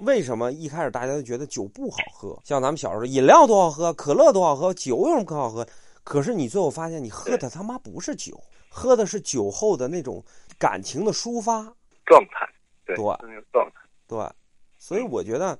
[0.00, 2.36] 为什么一开始大家都觉得酒不好喝？
[2.44, 5.64] 像咱们小时候，饮料多好喝，可乐多好喝，酒有什么可好喝？
[6.04, 8.38] 可是你最后发现，你喝的他妈不是酒，
[8.68, 10.22] 喝的是酒后的那种
[10.58, 11.74] 感情的抒发。
[12.04, 12.46] 状态，
[12.84, 14.18] 对，那个状态，对，
[14.78, 15.58] 所以我觉得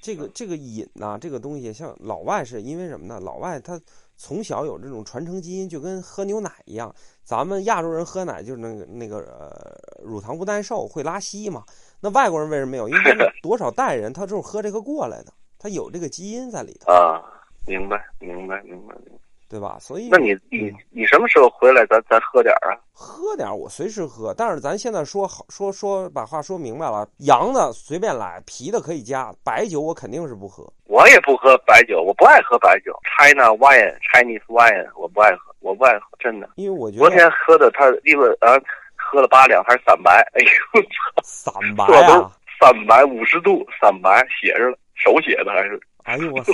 [0.00, 3.20] 这个这个瘾呐、这个东西，像老外是因为什么呢？
[3.20, 3.78] 老外他
[4.16, 6.94] 从小有这种传承基因，就跟喝牛奶一样。
[7.22, 11.62] 咱们亚洲人喝奶就是那个那个呃乳糖不耐受，会拉稀嘛。
[12.00, 12.88] 那外国人为什么没有？
[12.88, 17.22] 因为他们 多少代人他就是喝这个过来的，他有这个基因在里头，啊，
[17.66, 19.23] 明白，明白，明白，明白。
[19.54, 19.76] 对吧？
[19.78, 21.86] 所以那你你嗯你什么时候回来？
[21.86, 22.80] 咱咱喝点儿啊？
[22.92, 30.64] 喝点儿我随时喝，但是咱现在说好说说把话说明白了，洋的随便来，啤的可以加，白酒我肯定是不喝。
[30.86, 36.50] 我也不喝白酒，我不爱喝白酒，China wine、Chinese wine，我不爱喝，我不爱喝，真的。
[36.56, 38.58] 因为我觉昨天喝的，他一个啊，
[38.96, 40.82] 喝了八两还是散白，哎呦，
[41.22, 41.52] 操！
[41.60, 46.52] 散白啊， 散白五十度，散白写着了，手写的还是哎呦我操，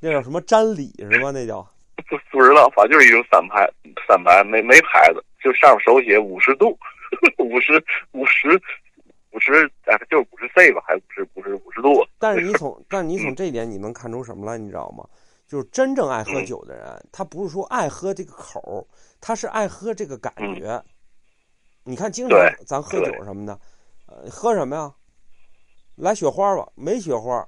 [0.00, 1.30] 那叫什么沾里是吧？
[1.32, 1.66] 那叫
[2.08, 3.68] 不不知道，反正就是一种散牌，
[4.06, 6.78] 散牌没没牌子，就上面手写五十度，
[7.38, 7.82] 五十
[8.12, 8.60] 五十
[9.32, 12.08] 五十，哎，就是五十 C 吧，还不是不是五十度啊？
[12.18, 14.56] 但是你 从，但是你从这一点你能看出什么来？
[14.58, 15.06] 你知道吗？
[15.48, 18.86] 就是真正爱喝酒的人，他不是说爱喝这个口，
[19.20, 20.82] 他是爱喝这个感觉。
[21.84, 23.56] 你看，经常咱喝酒什么的，
[24.06, 24.92] 呃，喝什么呀？
[25.94, 27.46] 来雪花吧，没雪花，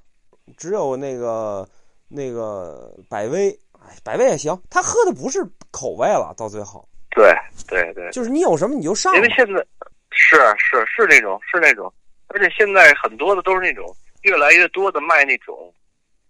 [0.55, 1.67] 只有那个
[2.07, 3.68] 那个百威，哎，
[4.03, 4.59] 百威也行。
[4.69, 5.39] 他喝的不是
[5.71, 7.33] 口味了，到最后对
[7.67, 9.65] 对对，就是你有什么你就上因为现在
[10.11, 11.91] 是是是那种是那种，
[12.27, 13.85] 而且现在很多的都是那种
[14.21, 15.73] 越来越多的卖那种，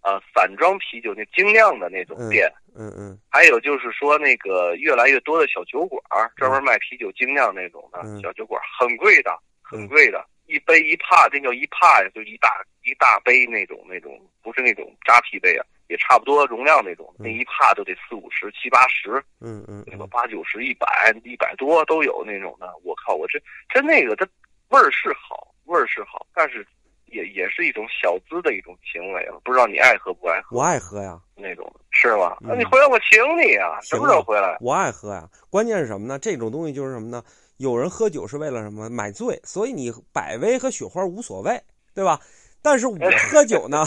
[0.02, 6.02] 呃，散装啤酒那精酿的那种嗯店，嗯嗯还有就是说那个越来越多的小酒馆
[6.38, 12.50] 专门卖啤酒精酿那种的、嗯小酒馆，很贵的，很贵的，一杯一帕，那叫一帕呀，就一大
[12.84, 20.06] 一大杯那种那种，不是那种扎啤杯啊，也差不多容量那种，嗯那一帕都得四五十、七八十，嗯嗯对吧？
[20.06, 20.88] 嗯，八九十、一百、
[21.26, 22.72] 一百多都有那种的。
[22.84, 23.38] 我靠，我这
[23.68, 24.26] 真那个，它
[24.70, 26.66] 味儿是好，味儿是好，但是
[27.08, 29.42] 也也是一种小资的一种行为了。
[29.44, 31.20] 不知道你爱喝不爱喝我爱喝呀。
[31.36, 32.38] 那种，是吗？
[32.40, 34.56] 那、嗯你回来我请你啊，什么时候啊回来？
[34.62, 36.20] 我爱喝呀，关键是什么呢？
[36.20, 37.24] 这种东西就是什么呢？
[37.58, 38.90] 有人喝酒是为了什么？
[38.90, 41.60] 买醉，所以你百威和雪花无所谓，
[41.96, 42.20] 对吧？
[42.62, 42.98] 但是我
[43.30, 43.86] 喝酒呢，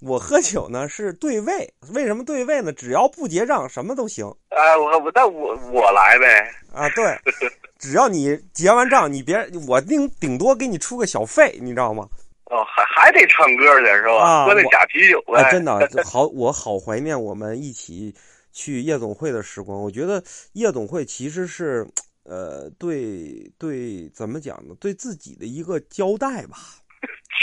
[0.00, 2.72] 我喝酒呢是对位，为什么对位呢？
[2.72, 6.50] 只要不结账，什么都行哎，我我那我我来呗。
[6.72, 6.88] 啊。
[6.90, 7.18] 对，
[7.78, 12.08] 只要你结完账，你别我顶顶多给你出个小费，你知道吗？
[12.46, 14.14] 哦，还还得唱歌去是吧？
[14.18, 15.42] 啊喝那假啤酒呗。
[15.42, 18.14] 哎，真的 好，我好怀念我们一起
[18.52, 19.80] 去夜总会的时光。
[19.82, 21.86] 我觉得夜总会其实是，
[22.24, 24.74] 呃，对对，怎么讲呢？
[24.78, 26.58] 对自己的一个交代吧，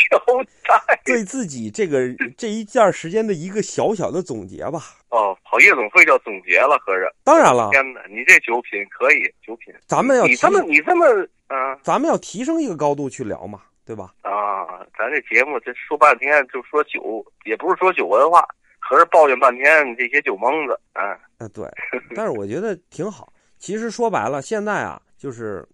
[0.09, 0.17] 交
[0.63, 1.01] 代。
[1.05, 1.99] 对 自己这个
[2.37, 4.81] 这一段时间的一个小小的总结吧。
[5.09, 7.13] 哦，跑夜总会叫总结了，合着。
[7.23, 9.73] 当然了，天哪，你这酒品可以，酒品。
[9.87, 11.05] 咱们要提你这么你这么
[11.47, 11.75] 啊。
[11.81, 14.13] 咱们要提升一个高度去聊嘛，对吧？
[14.21, 18.47] 啊，咱这节目这说半天就说酒，也不是说酒文化，
[18.79, 21.17] 合着抱怨半天这些酒蒙子啊。
[21.39, 21.65] 啊，对，
[22.15, 23.33] 但是我觉得挺好。
[23.57, 25.67] 其实说白了，现在啊，就是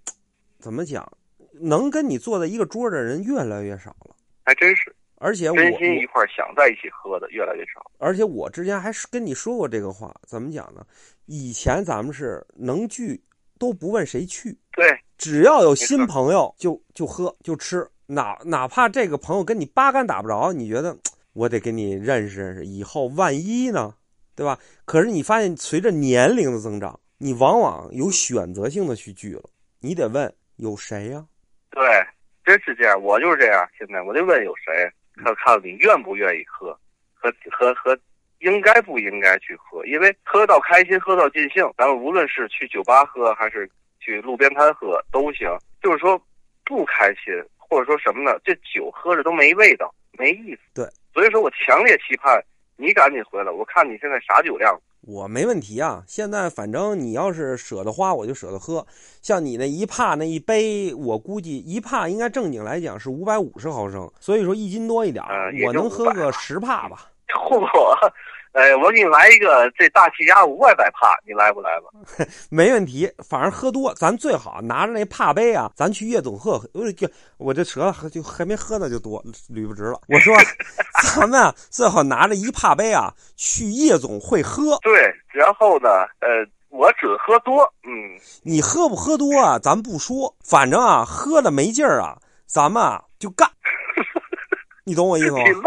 [0.59, 1.05] 怎么讲，
[1.59, 4.14] 能跟你坐在一个桌的人越来越少了，
[4.45, 7.83] 还真是，而且我真心一块想在一起喝的越来越少。
[7.97, 10.85] 而且我之前还是跟你说过这个话，怎么讲呢？
[11.25, 13.19] 以前咱们是能聚
[13.57, 20.95] 都不问谁去，对，只要有新朋友就就喝就吃，哪哪怕这个朋友跟你八竿打不着，你觉得
[21.33, 23.95] 我得跟你认识认识，以后万一呢，
[24.35, 24.59] 对吧？
[24.85, 29.41] 可是你发现，随着年龄的增长，你往往有选择性的去聚了。
[29.79, 31.25] 你得问有谁呀？
[31.71, 31.83] 对，
[32.45, 33.01] 真是这样。
[33.01, 33.67] 我就是这样。
[33.77, 34.89] 现在我得问有谁，
[35.23, 36.77] 看看你愿不愿意喝，
[37.13, 37.97] 和和和
[38.39, 39.85] 应该不应该去喝。
[39.85, 43.69] 因为喝到开心，喝到尽兴，咱们无论是去酒吧喝，还是
[43.99, 45.49] 去路边摊喝都行。
[45.81, 46.21] 就是说
[46.63, 48.39] 不开心，或者说什么呢？
[48.43, 50.61] 这酒喝着都没味道，没意思。
[50.73, 52.39] 对，所以说我强烈期盼
[52.77, 53.51] 你赶紧回来。
[53.51, 54.79] 我看你现在啥酒量？
[55.01, 56.03] 我没问题啊。
[56.07, 58.85] 现在反正你要是舍得花，我就舍得喝。
[59.21, 65.23] 像你那一帕那一杯，我估计一帕应该正经来讲是五百五十毫升，所以说一斤多一点，
[65.65, 67.11] 我能喝个十帕吧。
[67.29, 67.65] 嚯！
[68.55, 72.25] 哎，我给你来一个这大气压五百百帕，你来不来吧？
[72.49, 76.51] 没问题，反正喝多，咱最好拿着那帕杯啊，咱去夜总会。
[76.73, 79.21] 我就我这舌头就还没喝呢就多
[79.53, 79.99] 捋不直了。
[80.07, 80.33] 我说，
[81.17, 84.79] 咱们最好拿着一帕杯啊去夜总会喝。
[84.81, 85.89] 对，然后呢，
[86.21, 86.29] 呃，
[86.69, 87.91] 我只喝多，嗯，
[88.41, 89.59] 你喝不喝多啊？
[89.59, 93.49] 咱不说，反正啊，喝的没劲儿啊，咱们啊就干。
[94.87, 95.39] 你懂我意思吗？
[95.43, 95.63] 你愣，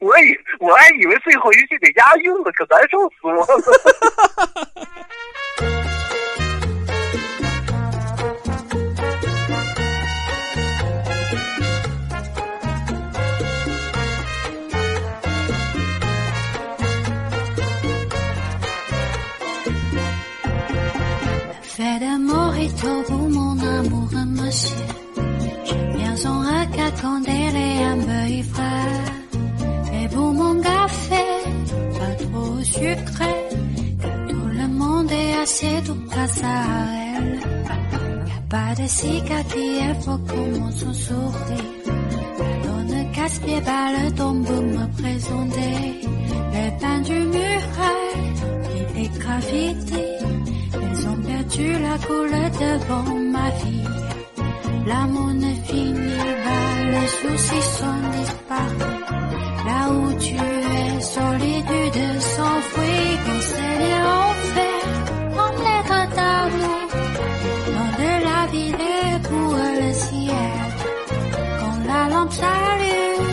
[0.00, 3.46] 我以我还以为最后一句得押韵了，可难受死我了。
[27.26, 30.02] Elle est un peu frais.
[30.02, 31.24] Et pour mon café,
[31.98, 33.34] pas trop sucré,
[34.00, 36.64] que tout le monde est assez tout grâce à
[37.16, 37.40] elle.
[38.26, 41.70] Y a pas de cicatrice, faut qu'on son sourire.
[42.62, 45.74] Alors ne gaspille pas le pour me présenter.
[46.52, 48.34] Les pains du muraille
[48.76, 50.18] et les graffitis,
[50.92, 54.09] ils ont perdu la couleur devant ma vie.
[54.86, 59.00] L'amour ne finit pas, les soucis sont disparus.
[59.66, 64.84] Là où tu es, solitude s'enfuit, conseiller en fait,
[65.36, 66.88] comme lettre d'amour.
[67.74, 70.60] Dans de la ville et pour le ciel.
[71.60, 73.28] Quand la lampe s'allume,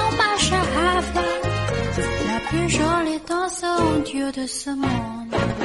[0.00, 0.78] on marche à.
[2.30, 5.57] La plus jolie danse au Dieu de ce monde.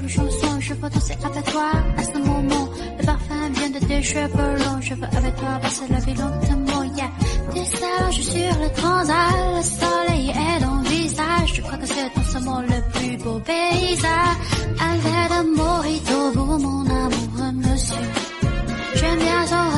[0.00, 2.68] Le chanson, je veux danser avec toi à ce moment.
[2.98, 6.82] Le parfum vient de tes cheveux longs, je veux avec toi passer la vie lentement,
[6.96, 7.10] yeah.
[7.54, 7.64] Des
[8.16, 12.22] je sur le transat, le soleil est dans le visage, je crois que c'est en
[12.22, 14.36] ce moment le plus beau paysage.
[14.80, 17.96] Avec un mojito pour mon amoureux monsieur.
[18.94, 19.73] J'aime bien son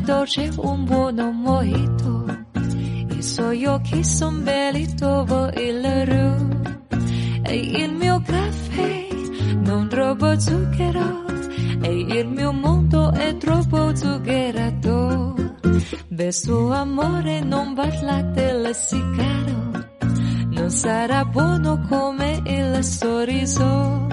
[0.00, 2.24] dolce un buono mojito,
[3.16, 6.48] i suoi occhi son belli dopo il ru,
[7.42, 9.08] e il mio caffè
[9.64, 11.24] non troppo zucchero,
[11.82, 15.34] e il mio mondo è troppo zuccherato.
[16.08, 19.70] Beso amore non parlate le sigaro,
[20.50, 24.06] non sarà buono come il sorriso.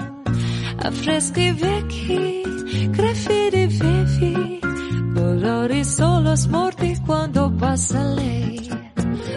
[0.76, 2.42] Affreschi vecchi,
[2.90, 4.60] graffiti vivi,
[5.44, 8.66] colori solo smorti quando passa lei.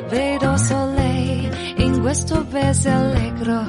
[0.10, 1.50] Vedo solo lei
[1.80, 3.68] in questo paese allegro,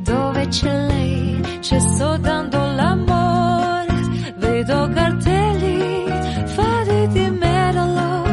[0.00, 3.86] dove c'è lei, c'è soltanto l'amore.
[4.38, 6.04] Vedo cartelli
[6.46, 8.24] fatti di metallo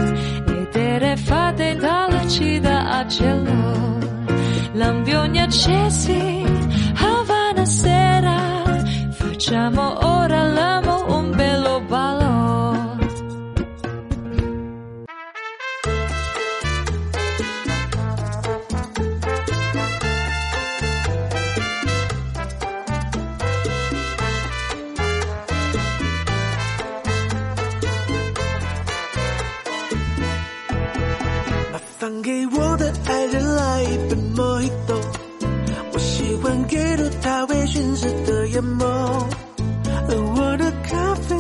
[0.47, 3.97] e terre fatte dalla cida a cielo.
[4.73, 6.43] Lampioni accesi,
[6.95, 8.63] Havana sera,
[9.11, 10.18] facciamo ora
[32.29, 34.93] 给我的爱人来一杯摩卡，
[35.91, 38.85] 我喜欢看着他微醺时的眼眸，
[40.07, 41.35] 而我的咖啡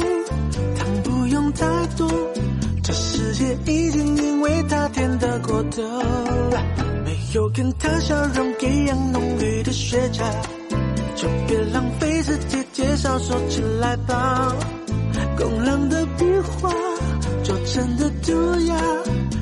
[0.75, 2.09] 糖不用太多，
[2.81, 5.83] 这世界已经因为它甜得过头。
[7.05, 10.23] 没有跟他笑容一样浓郁的雪茄，
[11.15, 14.55] 就别浪费时间介绍，说起来吧。
[15.37, 16.73] 工人的笔画
[17.43, 18.75] 做成的涂鸦，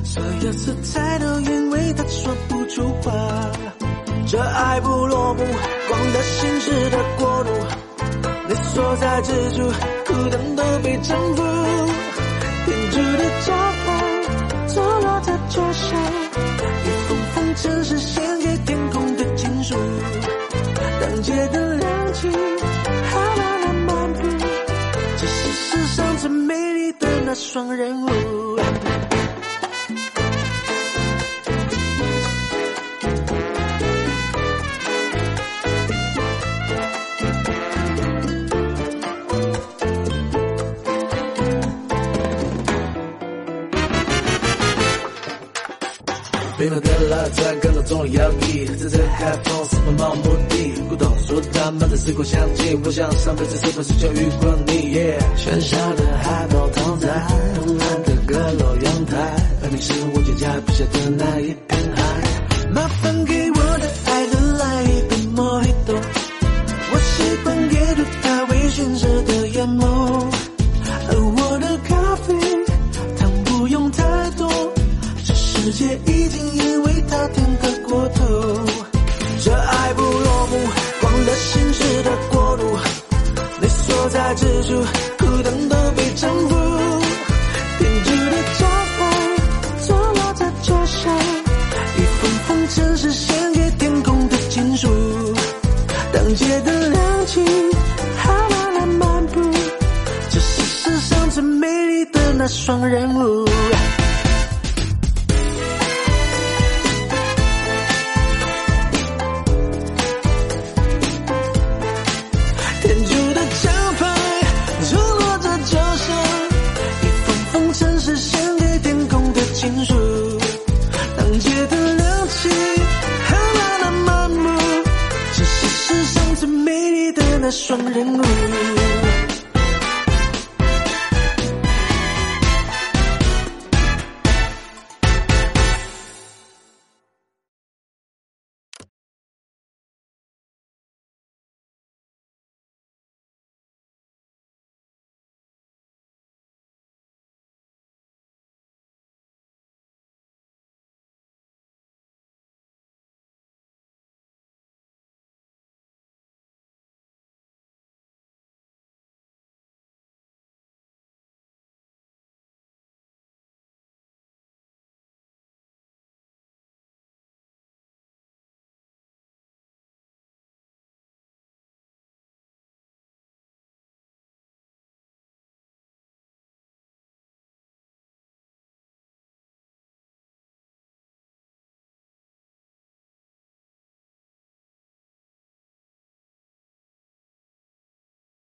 [0.08, 3.12] 所有色彩都因为他说不出话。
[4.26, 5.44] 这爱不落幕，
[5.90, 7.50] 光的心事的国度，
[8.48, 9.70] 你所在之处，
[10.06, 11.44] 孤单都被征服。
[12.66, 13.54] 天主的招
[13.86, 13.88] 牌，
[14.68, 16.00] 坐落在桌上，
[16.86, 19.76] 一封封城市献给天空的情书。
[21.02, 24.20] 当街灯亮起，还慢慢漫步，
[25.18, 28.47] 这是世上最美丽的那双人舞。
[47.08, 54.98] 冰冷的拉赞，感到重力摇曳，在这海风四分盲目的古董书他们在时光相近，我想上辈子是不是就遇过你？
[55.38, 59.16] 喧嚣的海报躺在慵懒的阁楼阳台，
[59.64, 61.96] 而你是我脚下笔下的那一片